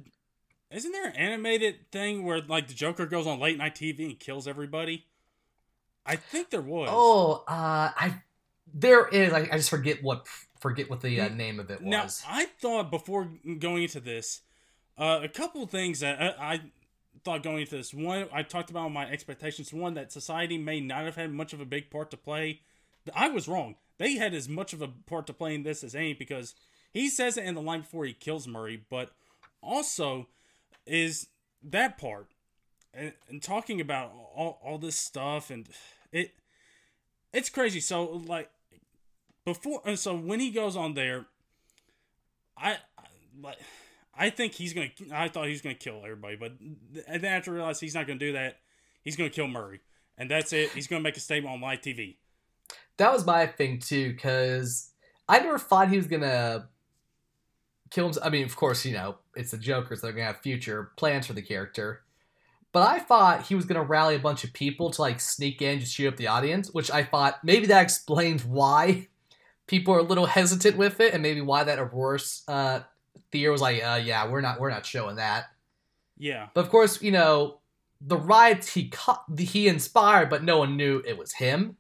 [0.71, 4.19] isn't there an animated thing where like the Joker goes on late night TV and
[4.19, 5.07] kills everybody?
[6.07, 6.89] I think there was.
[6.93, 8.23] Oh, uh, I
[8.73, 9.33] there is.
[9.33, 10.27] I, I just forget what
[10.61, 11.89] forget what the uh, name of it was.
[11.89, 13.29] now I thought before
[13.59, 14.43] going into this,
[14.99, 16.61] uh, a couple of things that I, I
[17.25, 17.95] thought going into this.
[17.95, 19.73] One, I talked about my expectations.
[19.73, 22.61] One that society may not have had much of a big part to play.
[23.15, 23.77] I was wrong.
[23.99, 26.55] They had as much of a part to play in this as any because
[26.93, 29.11] he says it in the line before he kills Murray, but
[29.63, 30.27] also
[30.87, 31.29] is
[31.63, 32.29] that part
[32.97, 35.69] and, and talking about all, all this stuff and
[36.15, 36.33] it
[37.33, 38.49] it's crazy so like
[39.45, 41.27] before and so when he goes on there
[42.57, 42.79] i I-
[43.43, 43.59] like
[44.17, 46.53] i think he's gonna i thought he was gonna kill everybody but
[47.07, 48.59] and then after I realized he's not gonna do that
[49.03, 49.81] he's gonna kill murray
[50.17, 52.17] and that's it he's gonna make a statement on live tv
[52.97, 54.91] that was my thing too, because
[55.29, 56.69] I never thought he was gonna
[57.91, 58.15] kill him.
[58.23, 61.27] I mean, of course, you know it's the Joker, so they're gonna have future plans
[61.27, 62.04] for the character.
[62.75, 65.79] But I thought he was gonna rally a bunch of people to like sneak in,
[65.79, 69.07] just shoot up the audience, which I thought maybe that explains why
[69.69, 72.81] people are a little hesitant with it, and maybe why that Aurora's uh,
[73.31, 75.45] theory was like, uh, yeah, we're not, we're not showing that.
[76.19, 77.61] yeah But of course, you know,
[78.01, 81.77] the riots he caught, he inspired, but no one knew it was him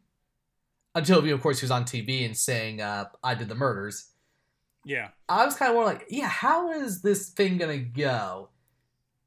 [0.95, 4.11] until, of course, he was on TV and saying, uh, "I did the murders."
[4.86, 8.51] yeah I was kind of more like, "Yeah, how is this thing gonna go?"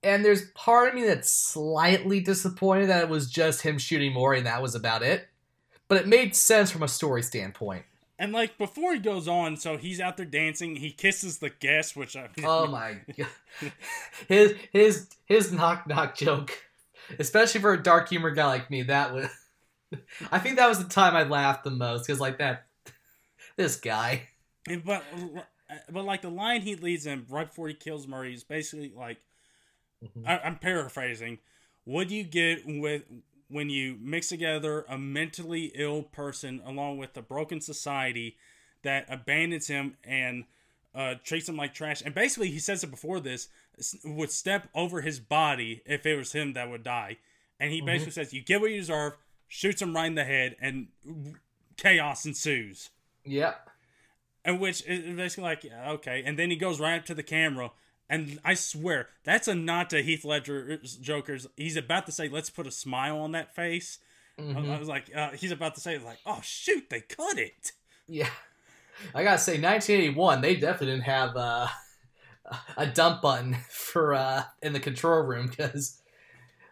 [0.04, 4.38] And there's part of me that's slightly disappointed that it was just him shooting Maury
[4.38, 5.28] and that was about it.
[5.88, 7.84] But it made sense from a story standpoint.
[8.20, 11.95] and like before he goes on so he's out there dancing he kisses the guest
[11.95, 13.72] which i Oh my god.
[14.28, 16.52] His his his knock knock joke.
[17.20, 19.30] Especially for a dark humor guy like me, that was
[20.32, 22.66] I think that was the time I laughed the most, because like that
[23.56, 24.24] this guy.
[24.84, 25.04] but
[25.89, 29.18] but like the line he leads him right before he kills Murray is basically like
[30.04, 30.28] Mhm.
[30.28, 31.39] I, I'm paraphrasing.
[31.84, 33.04] What do you get with
[33.50, 38.36] when you mix together a mentally ill person along with a broken society
[38.84, 40.45] that abandons him and
[40.93, 42.02] uh, treats him like trash?
[42.04, 43.48] And basically, he says it before this
[44.04, 47.18] would step over his body if it was him that would die.
[47.60, 49.14] And he basically says, "You get what you deserve."
[49.50, 50.89] Shoots him right in the head, and
[51.78, 52.89] chaos ensues.
[53.24, 53.70] Yep.
[54.43, 56.24] And which is basically like, okay.
[56.26, 57.72] And then he goes right up to the camera.
[58.10, 61.45] And I swear, that's a nod to Heath Ledger's Joker's.
[61.58, 63.99] He's about to say, let's put a smile on that face.
[64.39, 64.70] I- Mhm.
[64.76, 67.72] I was like, uh, he's about to say, like, oh, shoot, they cut it.
[68.08, 68.30] Yeah.
[69.14, 71.68] I gotta say, 1981, they definitely didn't have uh,
[72.78, 75.99] a dump button for uh, in the control room because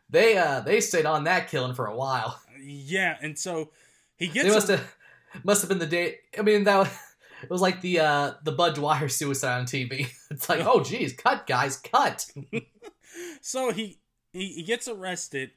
[0.10, 2.40] they uh, they stayed on that killing for a while.
[2.62, 3.18] Yeah.
[3.22, 3.72] And so
[4.16, 4.48] he gets.
[4.54, 4.96] must a- have
[5.44, 6.20] must have been the day.
[6.38, 6.90] I mean, that was,
[7.46, 10.08] it was like the uh, the Budd Dwyer suicide on TV.
[10.32, 12.26] It's like, oh geez, cut guys, cut.
[13.42, 14.00] so he,
[14.34, 15.52] he, he gets arrested.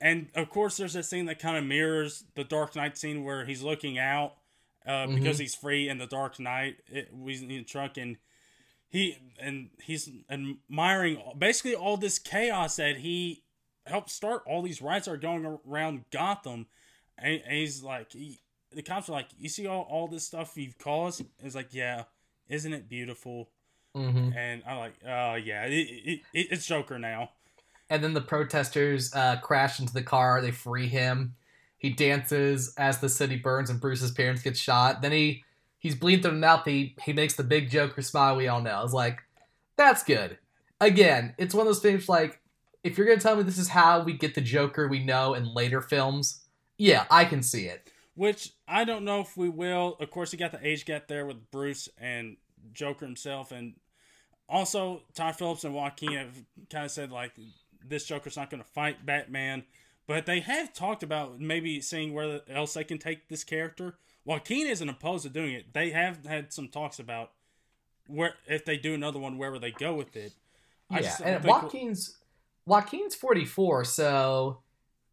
[0.00, 3.44] And of course, there's that scene that kind of mirrors the Dark Knight scene where
[3.44, 4.34] he's looking out
[4.84, 6.78] uh, because he's free in the Dark Knight.
[6.88, 8.16] It, he's in the truck and
[8.88, 13.44] he and he's admiring basically all this chaos that he
[13.86, 14.42] helped start.
[14.46, 16.66] All these riots are going around Gotham,
[17.16, 18.40] and, and he's like, he,
[18.72, 22.04] the cops are like, "You see all, all this stuff you've caused?" It's like, "Yeah,
[22.48, 23.50] isn't it beautiful?"
[23.94, 27.30] hmm And I'm like, "Oh yeah, it, it, it, it's Joker now."
[27.88, 30.40] And then the protesters uh, crash into the car.
[30.40, 31.34] They free him.
[31.76, 35.02] He dances as the city burns and Bruce's parents get shot.
[35.02, 35.44] Then he
[35.78, 36.64] he's bleeding through the mouth.
[36.64, 38.82] He he makes the big Joker smile we all know.
[38.84, 39.22] It's like,
[39.76, 40.38] that's good.
[40.80, 42.40] Again, it's one of those things like
[42.84, 45.52] if you're gonna tell me this is how we get the Joker we know in
[45.52, 46.42] later films,
[46.78, 47.89] yeah, I can see it.
[48.20, 49.96] Which I don't know if we will.
[49.98, 52.36] Of course, you got the age gap there with Bruce and
[52.74, 53.76] Joker himself, and
[54.46, 56.36] also Todd Phillips and Joaquin have
[56.68, 57.32] kind of said like
[57.82, 59.64] this Joker's not going to fight Batman,
[60.06, 63.94] but they have talked about maybe seeing where else they can take this character.
[64.26, 65.72] Joaquin isn't opposed to doing it.
[65.72, 67.30] They have had some talks about
[68.06, 70.34] where if they do another one, where they go with it?
[70.90, 72.18] I yeah, and Joaquin's
[72.66, 74.58] Joaquin's 44, so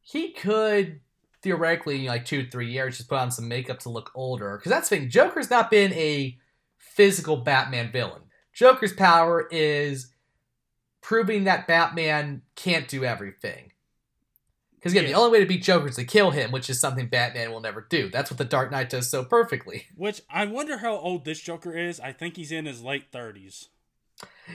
[0.02, 1.00] he could
[1.42, 4.58] theoretically, in like two, three years, just put on some makeup to look older.
[4.58, 6.38] Because that's the thing, Joker's not been a
[6.78, 8.24] physical Batman villain.
[8.54, 10.12] Joker's power is
[11.02, 13.72] proving that Batman can't do everything.
[14.76, 15.12] Because again, Yeah.
[15.12, 17.62] the only way to beat Joker is to kill him, which is something Batman will
[17.62, 18.10] never do.
[18.10, 19.88] That's what the Dark Knight does so perfectly.
[19.96, 22.00] Which I wonder how old this Joker is.
[22.00, 23.70] I think he's in his late thirties.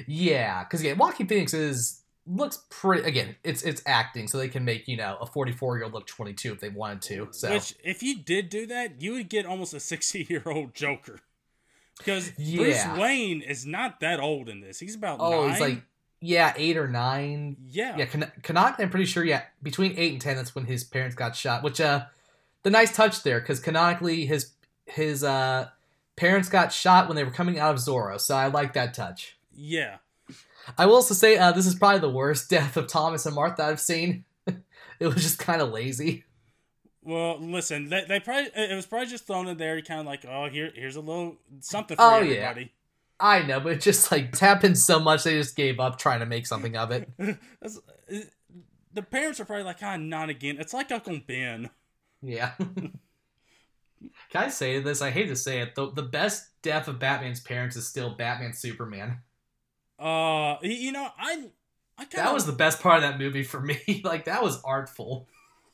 [0.06, 3.04] Yeah, because again, Joaquin Phoenix is looks pretty.
[3.04, 5.92] Again, it's it's acting, so they can make you know a forty four year old
[5.92, 7.28] look twenty two if they wanted to.
[7.32, 10.74] So Which, if you did do that, you would get almost a 60 year old
[10.74, 11.20] Joker.
[11.98, 12.56] Because Yeah.
[12.88, 14.78] Bruce Wayne is not that old in this.
[14.80, 15.50] He's about oh, nine.
[15.50, 15.82] he's like
[16.20, 17.56] yeah, eight or nine.
[17.68, 17.96] yeah.
[17.96, 19.24] Yeah, can- canonically, I'm pretty sure.
[19.24, 21.62] Yeah, between eight and ten, that's when his parents got shot.
[21.64, 22.04] Which uh,
[22.62, 24.52] the nice touch there, because canonically, his
[24.86, 25.68] his uh
[26.16, 28.20] parents got shot when they were coming out of Zorro.
[28.20, 29.36] So I like that touch.
[29.54, 29.96] Yeah.
[30.78, 33.64] I will also say uh, this is probably the worst death of Thomas and Martha
[33.64, 34.24] I've seen.
[34.46, 36.24] it was just kind of lazy.
[37.04, 40.24] Well, listen, they, they probably it was probably just thrown in there, kind of like,
[40.24, 42.34] oh, here, here's a little something for Oh, yeah.
[42.50, 42.72] everybody.
[43.18, 46.20] I know, but it just like it's happened so much they just gave up trying
[46.20, 47.08] to make something of it.
[48.94, 50.58] The parents are probably like, ah, not again.
[50.58, 51.70] It's like Uncle Ben.
[52.20, 52.52] Yeah.
[52.58, 52.92] Can
[54.34, 55.00] I say this?
[55.02, 55.74] I hate to say it.
[55.74, 59.18] The, the best death of Batman's parents is still Batman Superman.
[60.03, 61.44] Uh, you know, I,
[61.96, 64.00] I kind That was the best part of that movie for me.
[64.05, 65.28] like that was artful.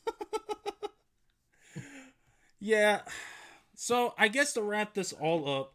[2.60, 3.02] Yeah.
[3.74, 5.74] So I guess to wrap this all up,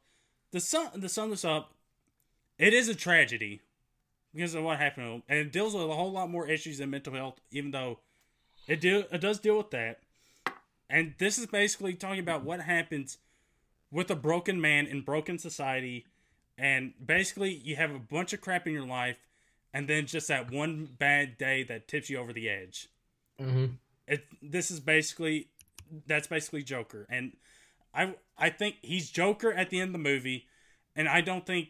[0.51, 1.73] the sum to sum this up,
[2.57, 3.61] it is a tragedy
[4.33, 6.79] because of what happened, to him, and it deals with a whole lot more issues
[6.79, 7.39] than mental health.
[7.51, 7.99] Even though
[8.67, 10.01] it do it does deal with that,
[10.89, 13.17] and this is basically talking about what happens
[13.89, 16.05] with a broken man in broken society,
[16.57, 19.17] and basically you have a bunch of crap in your life,
[19.73, 22.87] and then just that one bad day that tips you over the edge
[23.41, 23.73] Mm-hmm.
[24.07, 25.47] it this is basically
[26.07, 27.33] that's basically Joker, and
[27.93, 30.45] I I think he's Joker at the end of the movie,
[30.95, 31.69] and I don't think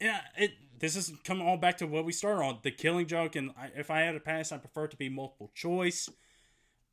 [0.00, 3.36] yeah it this is coming all back to what we started on the killing joke,
[3.36, 6.08] and I, if I had a pass, I prefer it to be multiple choice,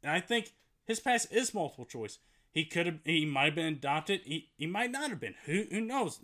[0.03, 0.51] and I think
[0.85, 2.19] his pass is multiple choice.
[2.51, 5.35] He could have he might have been adopted, he he might not have been.
[5.45, 6.19] Who who knows?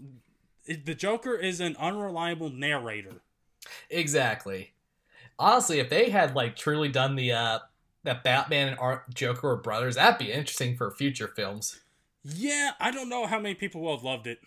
[0.66, 3.22] The Joker is an unreliable narrator.
[3.90, 4.74] Exactly.
[5.38, 7.60] Honestly, if they had like truly done the uh
[8.04, 11.80] that Batman and Art Joker were brothers, that'd be interesting for future films.
[12.24, 14.40] Yeah, I don't know how many people will have loved it.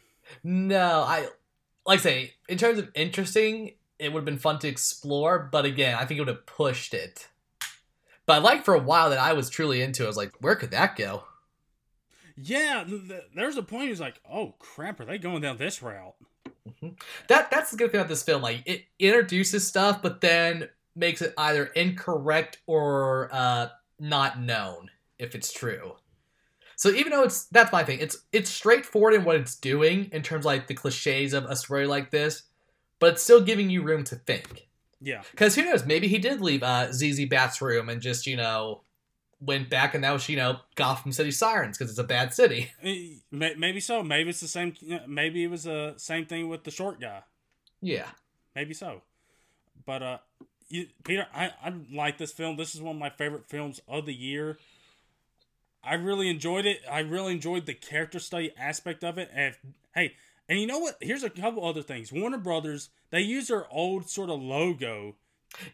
[0.43, 1.29] No, I
[1.87, 5.65] like I say in terms of interesting, it would have been fun to explore, but
[5.65, 7.29] again, I think it would have pushed it.
[8.27, 10.57] But like for a while that I was truly into, it, I was like, where
[10.57, 11.25] could that go?
[12.37, 13.89] Yeah, th- th- there's a point.
[13.89, 16.15] He's like, "Oh crap, are they going down this route?"
[17.29, 18.43] That that's the good thing about this film.
[18.43, 23.69] Like it introduces stuff, but then makes it either incorrect or uh,
[23.99, 25.95] not known if it's true.
[26.77, 30.23] So even though it's that's my thing, it's it's straightforward in what it's doing in
[30.23, 32.43] terms of like the cliches of a story like this,
[32.99, 34.69] but it's still giving you room to think.
[35.01, 35.85] Yeah, Because who knows?
[35.85, 38.83] Maybe he did leave uh, Zazie Beetz's room and just you know
[39.41, 42.71] went back and that was you know Gotham City Sirens because it's a bad city.
[42.83, 44.03] Eh, maybe so.
[44.03, 44.75] Maybe it's the same.
[45.07, 47.23] Maybe it was the same thing with the short guy.
[47.81, 48.07] Yeah.
[48.55, 49.03] Maybe so.
[49.85, 50.19] But uh,
[50.69, 52.57] you, Peter, I I like this film.
[52.57, 54.59] This is one of my favorite films of the year.
[55.85, 56.81] I really enjoyed it.
[56.91, 59.31] I really enjoyed the character study aspect of it.
[59.33, 59.55] And
[59.95, 60.15] hey,
[60.49, 60.97] and you know what?
[61.01, 62.13] Here's a couple other things.
[62.13, 65.17] Warner Brothers they use their old sort of logo,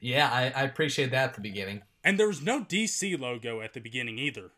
[0.01, 1.83] Yeah, I, I appreciate that at the beginning.
[2.05, 4.51] And there was no DC logo at the beginning either.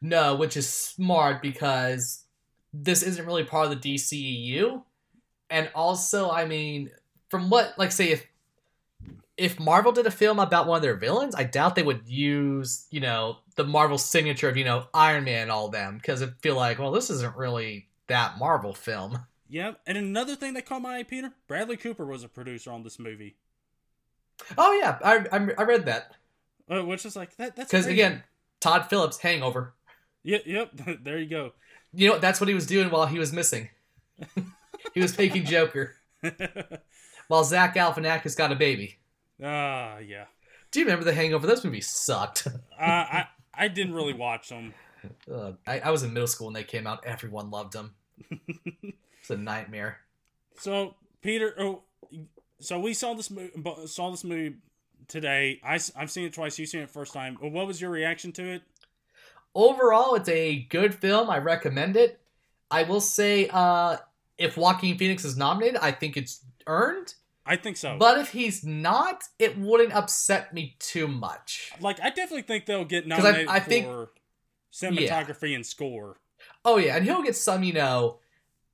[0.00, 2.24] No, which is smart because
[2.72, 4.82] this isn't really part of the DCEU.
[5.48, 6.90] And also, I mean,
[7.28, 8.26] from what like say if
[9.36, 12.86] if Marvel did a film about one of their villains, I doubt they would use,
[12.90, 16.34] you know, the Marvel signature of, you know, Iron Man and all them because it
[16.42, 19.20] feel like, well, this isn't really that Marvel film.
[19.48, 22.84] Yeah, and another thing that caught my eye, Peter, Bradley Cooper was a producer on
[22.84, 23.36] this movie,
[24.56, 26.14] Oh yeah, I I, I read that
[26.70, 27.56] uh, which is like that.
[27.56, 28.22] That's because again,
[28.60, 29.74] Todd Phillips Hangover.
[30.22, 30.70] yep, yep.
[31.02, 31.52] there you go.
[31.92, 33.68] You know, that's what he was doing while he was missing.
[34.94, 35.96] he was making Joker
[37.28, 38.98] while Zach Galifianakis got a baby.
[39.42, 40.26] Ah, yeah.
[40.70, 41.46] Do you remember The Hangover?
[41.46, 42.46] This movie sucked.
[42.46, 44.72] Uh, I I didn't really watch them.
[45.32, 45.56] Ugh.
[45.66, 47.04] I, I was in middle school when they came out.
[47.04, 47.94] Everyone loved them.
[48.30, 49.98] it's a nightmare.
[50.58, 51.82] So Peter, oh,
[52.60, 53.50] so we saw this movie.
[53.86, 54.56] Saw this movie
[55.10, 55.60] today.
[55.62, 56.58] I have seen it twice.
[56.58, 57.36] You've seen it first time.
[57.40, 58.62] What was your reaction to it?
[59.54, 61.28] Overall, it's a good film.
[61.28, 62.20] I recommend it.
[62.70, 63.96] I will say, uh,
[64.38, 67.14] if Joaquin Phoenix is nominated, I think it's earned.
[67.44, 67.96] I think so.
[67.98, 71.72] But if he's not, it wouldn't upset me too much.
[71.80, 73.86] like, I definitely think they'll get nominated I for think-
[74.72, 76.18] cinematography and score.
[76.64, 78.18] Oh yeah, and he'll get some, you know,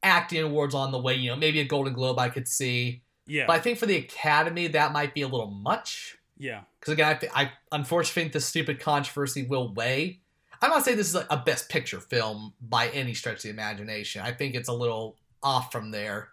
[0.02, 1.14] acting awards on the way.
[1.14, 3.02] You know, maybe a Golden Globe I could see.
[3.26, 6.16] Yeah, But I think for the Academy, that might be a little much.
[6.38, 10.20] Yeah, Because again, I, I unfortunately think the stupid controversy will weigh.
[10.60, 13.50] I'm not saying this is a, a best picture film by any stretch of the
[13.50, 14.22] imagination.
[14.22, 16.28] I think it's a little off from there.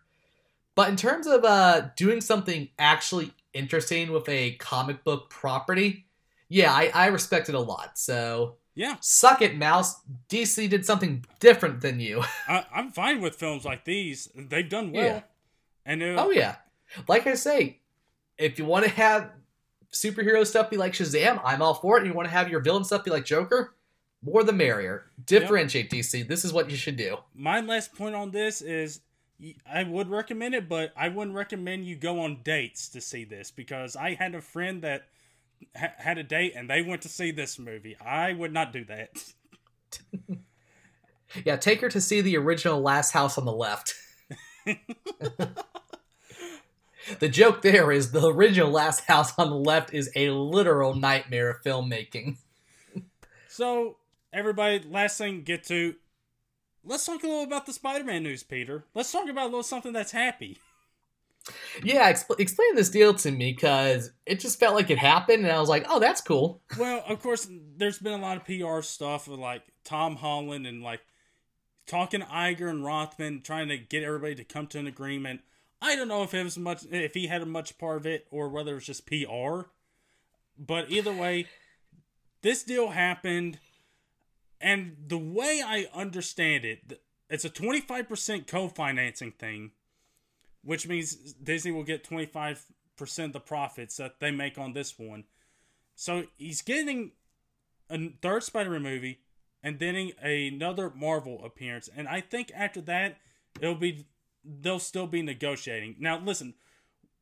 [0.75, 6.05] But in terms of uh, doing something actually interesting with a comic book property,
[6.49, 7.97] yeah, I, I respect it a lot.
[7.97, 8.95] So yeah.
[9.01, 10.01] suck it, Mouse.
[10.29, 12.23] DC did something different than you.
[12.47, 14.29] I, I'm fine with films like these.
[14.35, 15.05] They've done well.
[15.05, 15.21] Yeah.
[15.85, 16.55] And uh, oh yeah,
[17.07, 17.79] like I say,
[18.37, 19.31] if you want to have
[19.93, 22.05] superhero stuff be like Shazam, I'm all for it.
[22.05, 23.73] You want to have your villain stuff be like Joker,
[24.21, 25.05] more the merrier.
[25.25, 26.27] Differentiate DC.
[26.27, 27.17] This is what you should do.
[27.33, 29.01] my last point on this is
[29.71, 33.51] I would recommend it, but I wouldn't recommend you go on dates to see this
[33.51, 35.07] because I had a friend that
[35.75, 37.97] ha- had a date and they went to see this movie.
[37.99, 39.09] I would not do that.
[41.43, 43.95] Yeah, take her to see the original Last House on the Left.
[47.19, 51.49] the joke there is the original Last House on the Left is a literal nightmare
[51.49, 52.37] of filmmaking.
[53.47, 53.97] So,
[54.31, 55.95] everybody, last thing get to.
[56.83, 58.83] Let's talk a little about the Spider-Man news, Peter.
[58.93, 60.57] Let's talk about a little something that's happy.
[61.83, 65.51] Yeah, expl- explain this deal to me because it just felt like it happened, and
[65.51, 67.47] I was like, "Oh, that's cool." Well, of course,
[67.77, 71.01] there's been a lot of PR stuff with like Tom Holland and like
[71.85, 75.41] talking to Iger and Rothman, trying to get everybody to come to an agreement.
[75.84, 78.25] I don't know if it was much, if he had a much part of it,
[78.31, 79.63] or whether it was just PR.
[80.57, 81.47] But either way,
[82.41, 83.59] this deal happened,
[84.61, 89.71] and the way I understand it, it's a 25% co-financing thing,
[90.63, 92.57] which means Disney will get 25%
[93.25, 95.25] of the profits that they make on this one.
[95.95, 97.11] So he's getting
[97.89, 99.19] a third Spider-Man movie
[99.61, 103.17] and then another Marvel appearance, and I think after that
[103.59, 104.05] it'll be
[104.43, 105.95] they'll still be negotiating.
[105.99, 106.53] Now listen,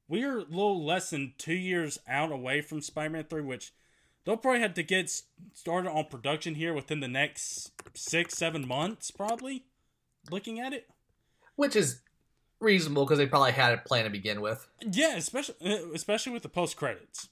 [0.07, 3.74] we're a little less than two years out away from Spider-Man Three, which
[4.26, 5.09] they'll probably have to get
[5.53, 9.65] started on production here within the next six seven months, probably.
[10.30, 10.88] Looking at it,
[11.55, 12.01] which is
[12.59, 14.67] reasonable because they probably had a plan to begin with.
[14.82, 17.30] Yeah, especially uh, especially with the post credits,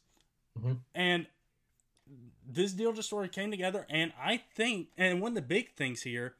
[0.59, 0.79] Mhm.
[0.95, 1.27] and
[2.51, 3.85] this deal just sort of came together.
[3.91, 6.35] And I think, and one of the big things here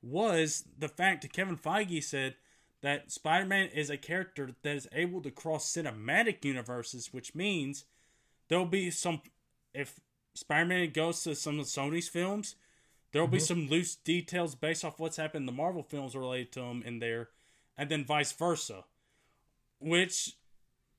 [0.00, 2.36] was the fact that Kevin Feige said
[2.82, 7.84] that Spider Man is a character that is able to cross cinematic universes, which means
[8.48, 9.20] there'll be some.
[9.74, 10.00] If
[10.34, 12.56] Spider Man goes to some of Sony's films,
[13.12, 13.44] there'll be mm-hmm.
[13.44, 16.98] some loose details based off what's happened in the Marvel films related to him in
[16.98, 17.28] there,
[17.76, 18.84] and then vice versa,
[19.78, 20.36] which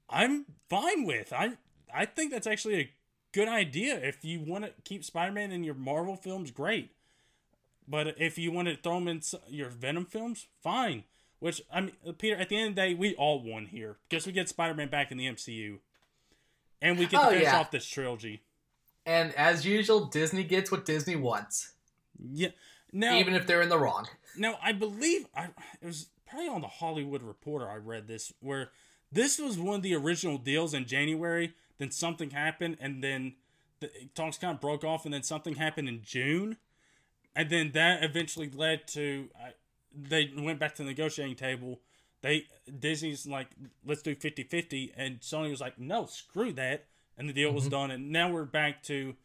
[0.10, 1.34] I'm fine with.
[1.34, 1.58] I
[1.94, 2.92] I think that's actually a
[3.32, 3.96] good idea.
[3.96, 6.92] If you want to keep Spider Man in your Marvel films, great.
[7.88, 11.04] But if you want to throw him in your Venom films, fine.
[11.42, 14.26] Which I mean, Peter, at the end of the day, we all won here because
[14.26, 15.80] we get Spider Man back in the MCU,
[16.82, 17.60] and we get to Oh, finish yeah.
[17.60, 18.44] off this trilogy.
[19.08, 21.74] And as usual, Disney gets what Disney wants,
[22.32, 22.50] Yeah.
[22.94, 24.08] Now, even if they're in the wrong.
[24.38, 25.46] Now, I believe I
[25.82, 28.70] it was probably on the Hollywood Reporter I read this where
[29.12, 31.54] this was one of the original deals in January.
[31.80, 33.34] Then something happened, and then
[33.80, 36.58] the talks kind of broke off, and then something happened in June,
[37.36, 39.54] and then that eventually led to I
[39.94, 41.80] they went back to the negotiating table.
[42.22, 42.46] They
[42.80, 43.48] Disney's like,
[43.86, 46.86] let's do 50-50, and Sony was like, no, screw that,
[47.18, 49.16] and the deal was done, and now we're back to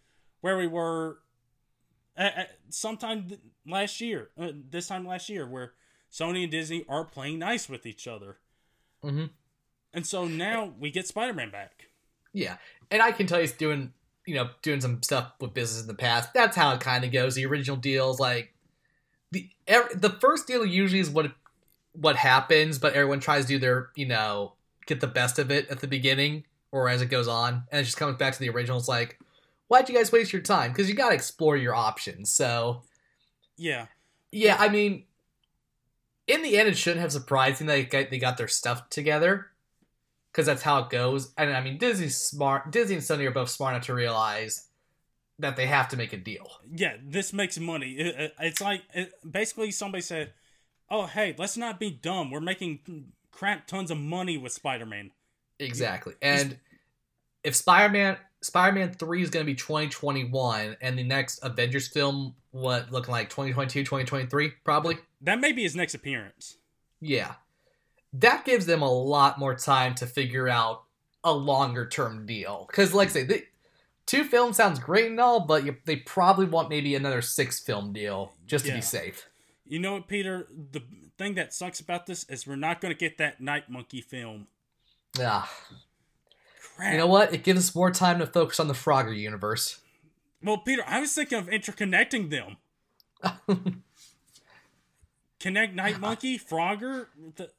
[0.41, 1.19] where we were
[2.17, 5.75] at, at sometime th- last year, uh, this time last year, where
[6.11, 8.39] Sony and Disney are playing nice with each other.
[9.05, 9.31] Mhm.
[9.93, 11.89] And so now we get Spider Man back.
[12.33, 12.57] Yeah,
[12.91, 13.93] and I can tell he's doing,
[14.27, 16.33] you know, doing some stuff with business in the past.
[16.33, 17.35] That's how it kind of goes.
[17.35, 18.55] The original deals, like
[19.33, 19.49] the
[19.95, 21.33] the first deal, usually is what
[21.93, 24.53] what happens, but everyone tries to do their, you know,
[24.87, 27.85] get the best of it at the beginning or as it goes on, and it
[27.85, 28.79] just comes back to the original.
[28.79, 29.19] It's like,
[29.69, 30.73] why'd you guys waste your time?
[30.73, 32.31] Because you got to explore your options.
[32.31, 32.83] So
[33.57, 33.87] Yeah.
[34.31, 35.05] yeah, I mean,
[36.27, 38.91] in the end, it shouldn't have surprised me that they got, they got their stuff
[38.91, 39.47] together,
[40.33, 41.33] because that's how it goes.
[41.39, 42.71] And I mean, Disney's smart.
[42.71, 44.66] Disney and Sony are both smart enough to realize
[45.39, 46.49] that they have to make a deal.
[46.71, 47.93] Yeah, this makes money.
[47.99, 50.33] It- it- it's like it, basically somebody said,
[50.89, 52.31] "Oh, hey, let's not be dumb.
[52.31, 55.11] We're making crap tons of money with Spider Man."
[55.59, 56.15] Exactly.
[56.23, 56.59] And
[57.45, 62.91] if Spider-Man Spider-Man 3 is going to be 2021 and the next Avengers film what
[62.93, 64.99] looking like 2022 2023 probably.
[65.23, 66.59] That may be his next appearance.
[67.01, 67.35] Yeah.
[68.13, 70.85] That gives them a lot more time to figure out
[71.25, 73.45] a longer term deal cuz like I say they,
[74.07, 77.93] two films sounds great and all but you, they probably want maybe another six film
[77.93, 78.77] deal just to Yeah.
[78.77, 79.29] be safe.
[79.69, 80.47] You know what, Peter?
[80.73, 80.83] The
[81.19, 84.47] thing that sucks about this is we're not going to get that Night Monkey film.
[85.19, 85.45] Yeah.
[86.77, 86.93] Crap.
[86.93, 87.33] You know what?
[87.35, 89.81] It gives us more time to focus on the Frogger universe.
[90.43, 92.57] Well, Peter, I was thinking of interconnecting them.
[95.41, 97.51] Connect Night Monkey, Frogger, the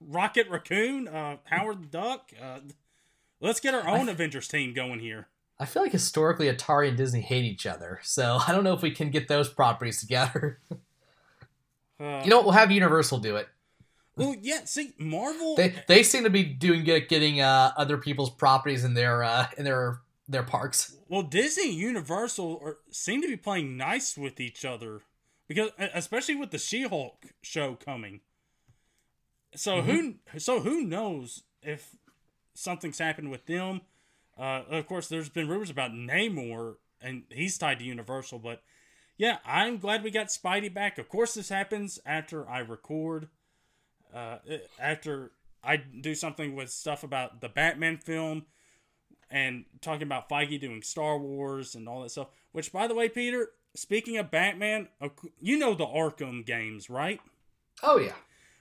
[0.00, 2.30] Rocket Raccoon, uh, Howard the Duck.
[2.40, 2.60] Uh,
[3.40, 5.28] let's get our own Avengers team going here.
[5.64, 8.82] I feel like historically Atari and Disney hate each other, so I don't know if
[8.82, 10.60] we can get those properties together.
[12.00, 12.44] Uh, you know what?
[12.44, 13.46] We'll have Universal do it.
[14.16, 14.62] well, yeah.
[14.64, 15.54] See, Marvel.
[15.54, 19.46] They they seem to be doing good, getting uh, other people's properties in their uh,
[19.56, 20.96] in their their parks.
[21.08, 25.02] Well, Disney and Universal are, seem to be playing nice with each other
[25.46, 28.20] because, especially with the She-Hulk show coming.
[29.54, 31.94] So who so who knows if
[32.54, 33.82] something's happened with them?
[34.38, 38.40] Uh, of course, there's been rumors about Namor, and he's tied to Universal.
[38.40, 38.62] But
[39.16, 40.98] yeah, I'm glad we got Spidey back.
[40.98, 43.28] Of course, this happens after I record,
[44.12, 44.38] uh,
[44.78, 45.32] after
[45.62, 48.46] I do something with stuff about the Batman film
[49.30, 52.28] and talking about Feige doing Star Wars and all that stuff.
[52.52, 54.88] Which, by the way, Peter, speaking of Batman,
[55.40, 57.20] you know the Arkham games, right?
[57.82, 58.12] Oh yeah,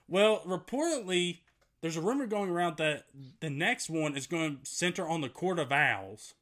[0.07, 1.39] Well, reportedly,
[1.83, 3.07] there's a rumor going around that
[3.41, 6.33] the next one is going to center on the Court of Owls.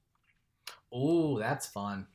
[0.94, 2.06] Oh, that's fun.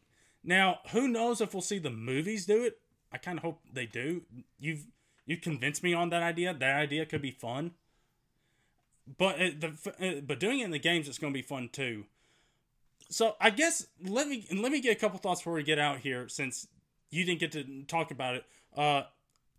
[0.44, 2.78] Now, who knows if we'll see the movies do it?
[3.10, 4.22] I kind of hope they do.
[4.60, 4.84] You've
[5.26, 6.54] you convinced me on that idea.
[6.54, 7.72] That idea could be fun.
[9.18, 11.68] But uh, the uh, but doing it in the games, it's going to be fun
[11.72, 12.04] too.
[13.10, 15.98] So I guess let me let me get a couple thoughts before we get out
[15.98, 16.68] here, since
[17.10, 18.44] you didn't get to talk about it.
[18.76, 19.02] Uh,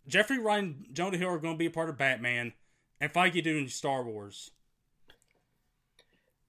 [0.06, 2.54] Jeffrey Wright, and Jonah Hill are going to be a part of Batman,
[3.00, 4.50] and Feige doing Star Wars.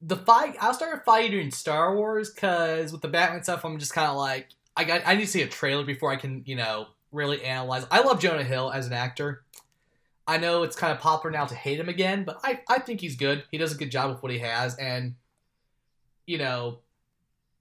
[0.02, 0.56] The fight.
[0.62, 4.08] I'll start with Feige doing Star Wars because with the Batman stuff, I'm just kind
[4.08, 5.02] of like I got.
[5.06, 7.86] I need to see a trailer before I can you know really analyze.
[7.92, 9.44] I love Jonah Hill as an actor.
[10.28, 13.02] I know it's kind of popular now to hate him again, but I, I think
[13.02, 13.44] he's good.
[13.50, 15.16] He does a good job with what he has, and
[16.28, 16.80] you know,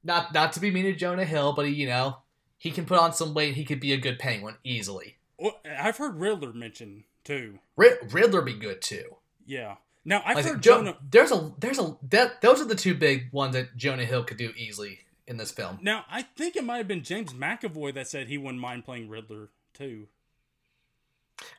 [0.05, 2.19] not not to be mean to Jonah Hill, but he, you know,
[2.59, 3.55] he can put on some weight.
[3.55, 5.17] He could be a good Penguin easily.
[5.39, 7.59] Well, I've heard Riddler mentioned too.
[7.77, 9.17] Rid- Riddler be good too.
[9.47, 9.77] Yeah.
[10.05, 10.97] Now I've Like, heard Jo- Jonah.
[11.11, 14.37] there's a there's a that those are the two big ones that Jonah Hill could
[14.39, 15.79] do easily in this film.
[15.83, 19.09] Now, I think it might have been James McAvoy that said he wouldn't mind playing
[19.11, 20.07] Riddler too.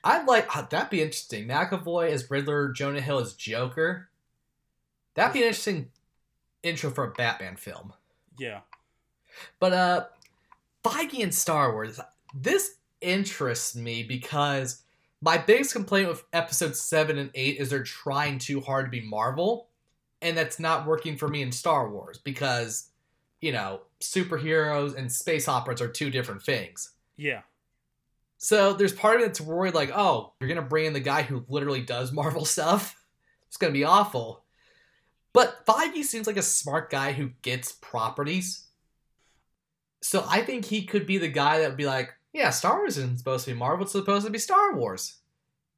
[0.03, 1.47] I'd like oh, that'd be interesting.
[1.47, 4.09] McAvoy as Riddler, Jonah Hill as Joker.
[5.13, 5.91] That'd be an interesting
[6.63, 7.93] intro for a Batman film.
[8.37, 8.61] Yeah.
[9.59, 10.05] But uh
[10.83, 11.99] Feige and Star Wars,
[12.33, 14.81] this interests me because
[15.21, 19.01] my biggest complaint with episode 7 and 8 is they're trying too hard to be
[19.01, 19.69] Marvel,
[20.21, 22.89] and that's not working for me in Star Wars because,
[23.41, 26.91] you know, superheroes and space operas are two different things.
[27.17, 27.41] Yeah.
[28.37, 31.23] So there's part of it that's worried, like, oh, you're gonna bring in the guy
[31.23, 32.95] who literally does Marvel stuff.
[33.47, 34.45] It's gonna be awful.
[35.33, 38.67] But Feige seems like a smart guy who gets properties.
[40.01, 42.97] So I think he could be the guy that would be like, yeah, Star Wars
[42.97, 45.17] isn't supposed to be Marvel, it's supposed to be Star Wars.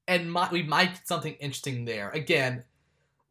[0.08, 2.10] And my, we might get something interesting there.
[2.10, 2.64] Again,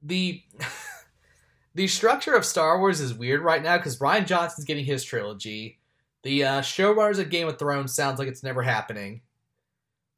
[0.02, 0.42] the
[1.74, 5.78] the structure of Star Wars is weird right now because Rian Johnson's getting his trilogy.
[6.22, 9.22] The uh, showrunners of Game of Thrones sounds like it's never happening.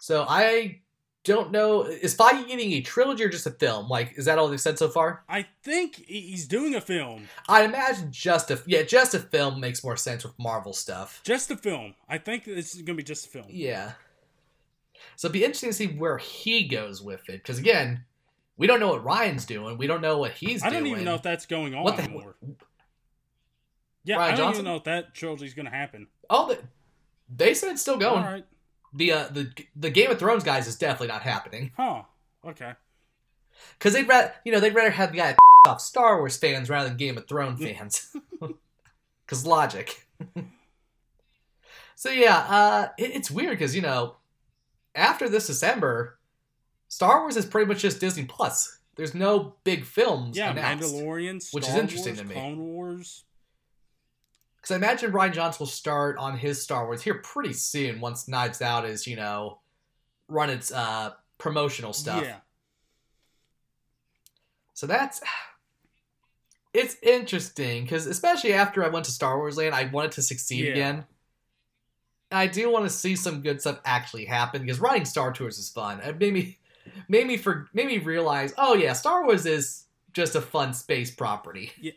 [0.00, 0.81] So I
[1.24, 1.82] don't know.
[1.82, 3.88] Is Feige getting a trilogy or just a film?
[3.88, 5.24] Like, is that all they've said so far?
[5.28, 7.28] I think he's doing a film.
[7.48, 11.20] I imagine just a yeah, just a film makes more sense with Marvel stuff.
[11.24, 11.94] Just a film.
[12.08, 13.46] I think it's gonna be just a film.
[13.48, 13.92] Yeah.
[15.16, 18.04] So it'd be interesting to see where he goes with it, because again,
[18.56, 19.78] we don't know what Rian's doing.
[19.78, 20.72] We don't know what he's doing.
[20.72, 22.36] I don't even know if that's going on What the- anymore.
[24.04, 24.54] Yeah, Rian I don't Johnson?
[24.62, 26.08] even know if that trilogy's gonna happen.
[26.28, 26.58] Oh, they,
[27.46, 28.24] they said it's still going.
[28.24, 28.44] All right.
[28.92, 32.02] The uh, the the Game of Thrones guys is definitely not happening Huh.
[32.46, 32.72] Okay.
[33.78, 35.34] because they'd rather you know they'd rather have the guy
[35.66, 38.14] off Star Wars fans rather than Game of Thrones fans.
[39.24, 40.06] Because logic.
[41.94, 44.16] so yeah, uh, it, it's weird because you know
[44.94, 46.18] after this December,
[46.88, 48.78] Star Wars is pretty much just Disney Plus.
[48.96, 50.92] There's no big films Yeah, announced.
[50.94, 52.34] Mandalorian, Star which is interesting Wars, to me.
[52.34, 53.24] Clone Wars.
[54.62, 58.28] Because I imagine Rian Johnson will start on his Star Wars here pretty soon once
[58.28, 59.58] Knives Out is, you know,
[60.28, 62.22] run its uh, promotional stuff.
[62.22, 62.36] Yeah.
[64.74, 65.20] So that's.
[66.74, 70.64] It's interesting because, especially after I went to Star Wars Land, I wanted to succeed
[70.64, 70.70] Yeah.
[70.70, 71.04] again.
[72.30, 75.58] And I do want to see some good stuff actually happen because running Star Tours
[75.58, 76.00] is fun.
[76.00, 76.56] It made me,
[77.08, 79.84] made me for, made me realize, oh yeah, Star Wars is
[80.14, 81.72] just a fun space property.
[81.78, 81.92] Yeah.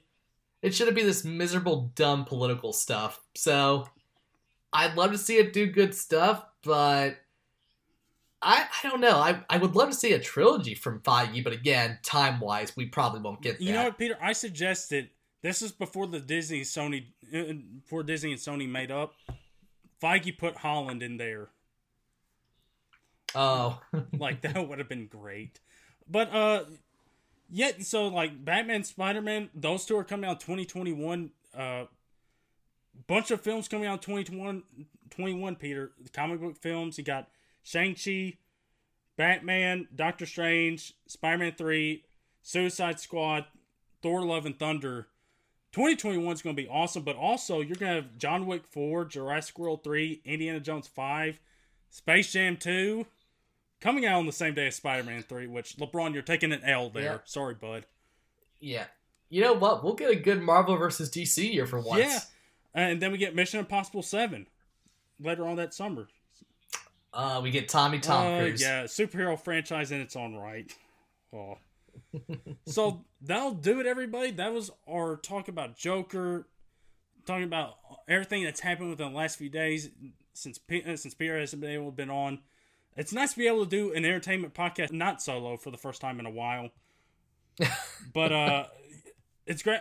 [0.65, 3.21] It shouldn't be this miserable, dumb political stuff.
[3.35, 3.87] So,
[4.73, 7.17] I'd love to see it do good stuff, but
[8.41, 9.17] I, I don't know.
[9.17, 12.87] I, I would love to see a trilogy from Feige, but again, time wise, we
[12.87, 13.63] probably won't get that.
[13.63, 14.17] You know what, Peter?
[14.19, 15.11] I suggested
[15.43, 19.13] this is before the Disney Sony uh, before Disney and Sony made up.
[20.01, 21.49] Feige put Holland in there.
[23.35, 23.79] Oh,
[24.17, 25.59] Like that would have been great.
[26.09, 26.63] But uh
[27.49, 31.31] yet so like Batman, Spider Man, those two are coming out twenty twenty one.
[31.57, 31.85] Uh
[33.07, 34.63] bunch of films coming out 2021
[35.09, 35.91] 21 Peter.
[36.01, 36.97] The comic book films.
[36.97, 37.29] You got
[37.63, 38.37] Shang-Chi,
[39.17, 42.03] Batman, Doctor Strange, Spider-Man 3,
[42.41, 43.45] Suicide Squad,
[44.01, 45.07] Thor Love and Thunder.
[45.71, 49.05] 2021 is going to be awesome, but also you're going to have John Wick 4,
[49.05, 51.39] Jurassic World 3, Indiana Jones 5,
[51.89, 53.05] Space Jam 2
[53.81, 56.89] coming out on the same day as Spider-Man 3, which LeBron you're taking an L
[56.89, 57.03] there.
[57.03, 57.17] Yeah.
[57.25, 57.85] Sorry, bud.
[58.59, 58.85] yeah.
[59.29, 59.83] You know what?
[59.83, 61.99] We'll get a good Marvel versus DC year for once.
[62.03, 62.19] Yeah.
[62.75, 64.45] And then we get Mission Impossible 7
[65.19, 66.07] later on that summer.
[67.13, 68.61] Uh, we get Tommy Tom Uh, Cruise.
[68.61, 70.71] Yeah, superhero franchise in its own right.
[71.33, 71.57] Oh.
[72.67, 74.31] so that'll do it, everybody.
[74.31, 76.45] That was our talk about Joker,
[77.25, 77.77] talking about
[78.07, 79.89] everything that's happened within the last few days
[80.33, 82.39] since P- uh, since Peter hasn't been able to been on.
[82.95, 86.01] It's nice to be able to do an entertainment podcast not solo for the first
[86.01, 86.69] time in a while.
[88.13, 88.65] but uh
[89.45, 89.79] it's great.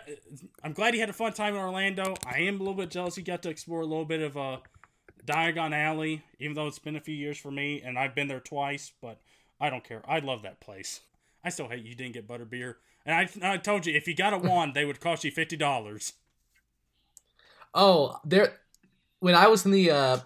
[0.63, 2.15] I'm glad you had a fun time in Orlando.
[2.27, 4.59] I am a little bit jealous you got to explore a little bit of uh,
[5.25, 8.41] Diagon Alley, even though it's been a few years for me and I've been there
[8.41, 9.21] twice, but
[9.61, 10.03] I don't care.
[10.07, 11.01] I love that place.
[11.43, 12.75] I still hate you didn't get butterbeer.
[13.07, 16.13] And I, I told you, if you got a wand, they would cost you $50.
[17.75, 18.61] Oh, there.
[19.21, 20.19] When I was in the uh,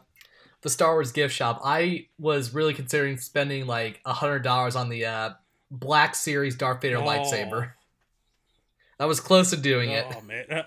[0.63, 4.89] the Star Wars gift shop, I was really considering spending like a hundred dollars on
[4.89, 5.31] the uh,
[5.71, 7.03] Black Series Darth Vader Oh.
[7.03, 7.73] lightsaber.
[9.01, 10.05] I was close to doing it.
[10.17, 10.45] Oh, man.
[10.51, 10.63] Uh,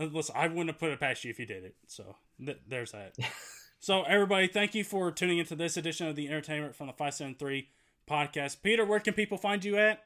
[0.00, 1.74] uh, listen, I wouldn't have put it past you if you did it.
[1.88, 3.14] So th- there's that.
[3.80, 7.68] so, everybody, thank you for tuning into this edition of the Entertainment from the 573
[8.08, 8.58] podcast.
[8.62, 10.04] Peter, where can people find you at?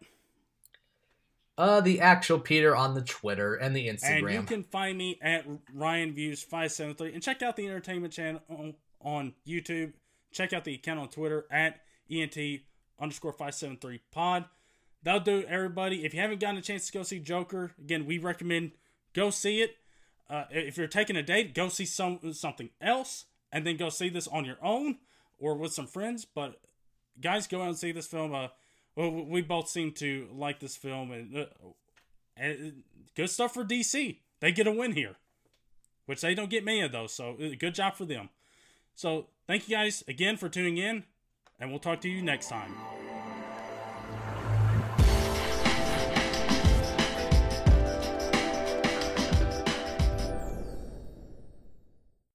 [1.59, 4.19] Uh, the actual Peter on the Twitter and the Instagram.
[4.27, 5.45] And you can find me at
[5.75, 8.41] Ryan Views 573 and check out the entertainment channel
[9.01, 9.93] on YouTube.
[10.33, 11.81] Check out the account on Twitter at
[12.11, 12.37] ENT
[13.01, 14.45] underscore 573 pod.
[15.03, 16.05] That'll do it, everybody.
[16.05, 18.73] If you haven't gotten a chance to go see Joker, again, we recommend
[19.15, 19.77] go see it.
[20.29, 24.09] Uh, if you're taking a date, go see some something else, and then go see
[24.09, 24.99] this on your own
[25.39, 26.25] or with some friends.
[26.25, 26.61] But
[27.20, 28.35] guys, go out and see this film.
[28.35, 28.49] Uh,
[28.95, 31.45] well, we both seem to like this film, and, uh,
[32.37, 32.83] and
[33.15, 34.19] good stuff for DC.
[34.41, 35.16] They get a win here,
[36.07, 37.15] which they don't get many of those.
[37.15, 38.29] So uh, good job for them.
[38.99, 41.05] So, thank you guys again for tuning in,
[41.61, 42.75] and we'll talk to you next time.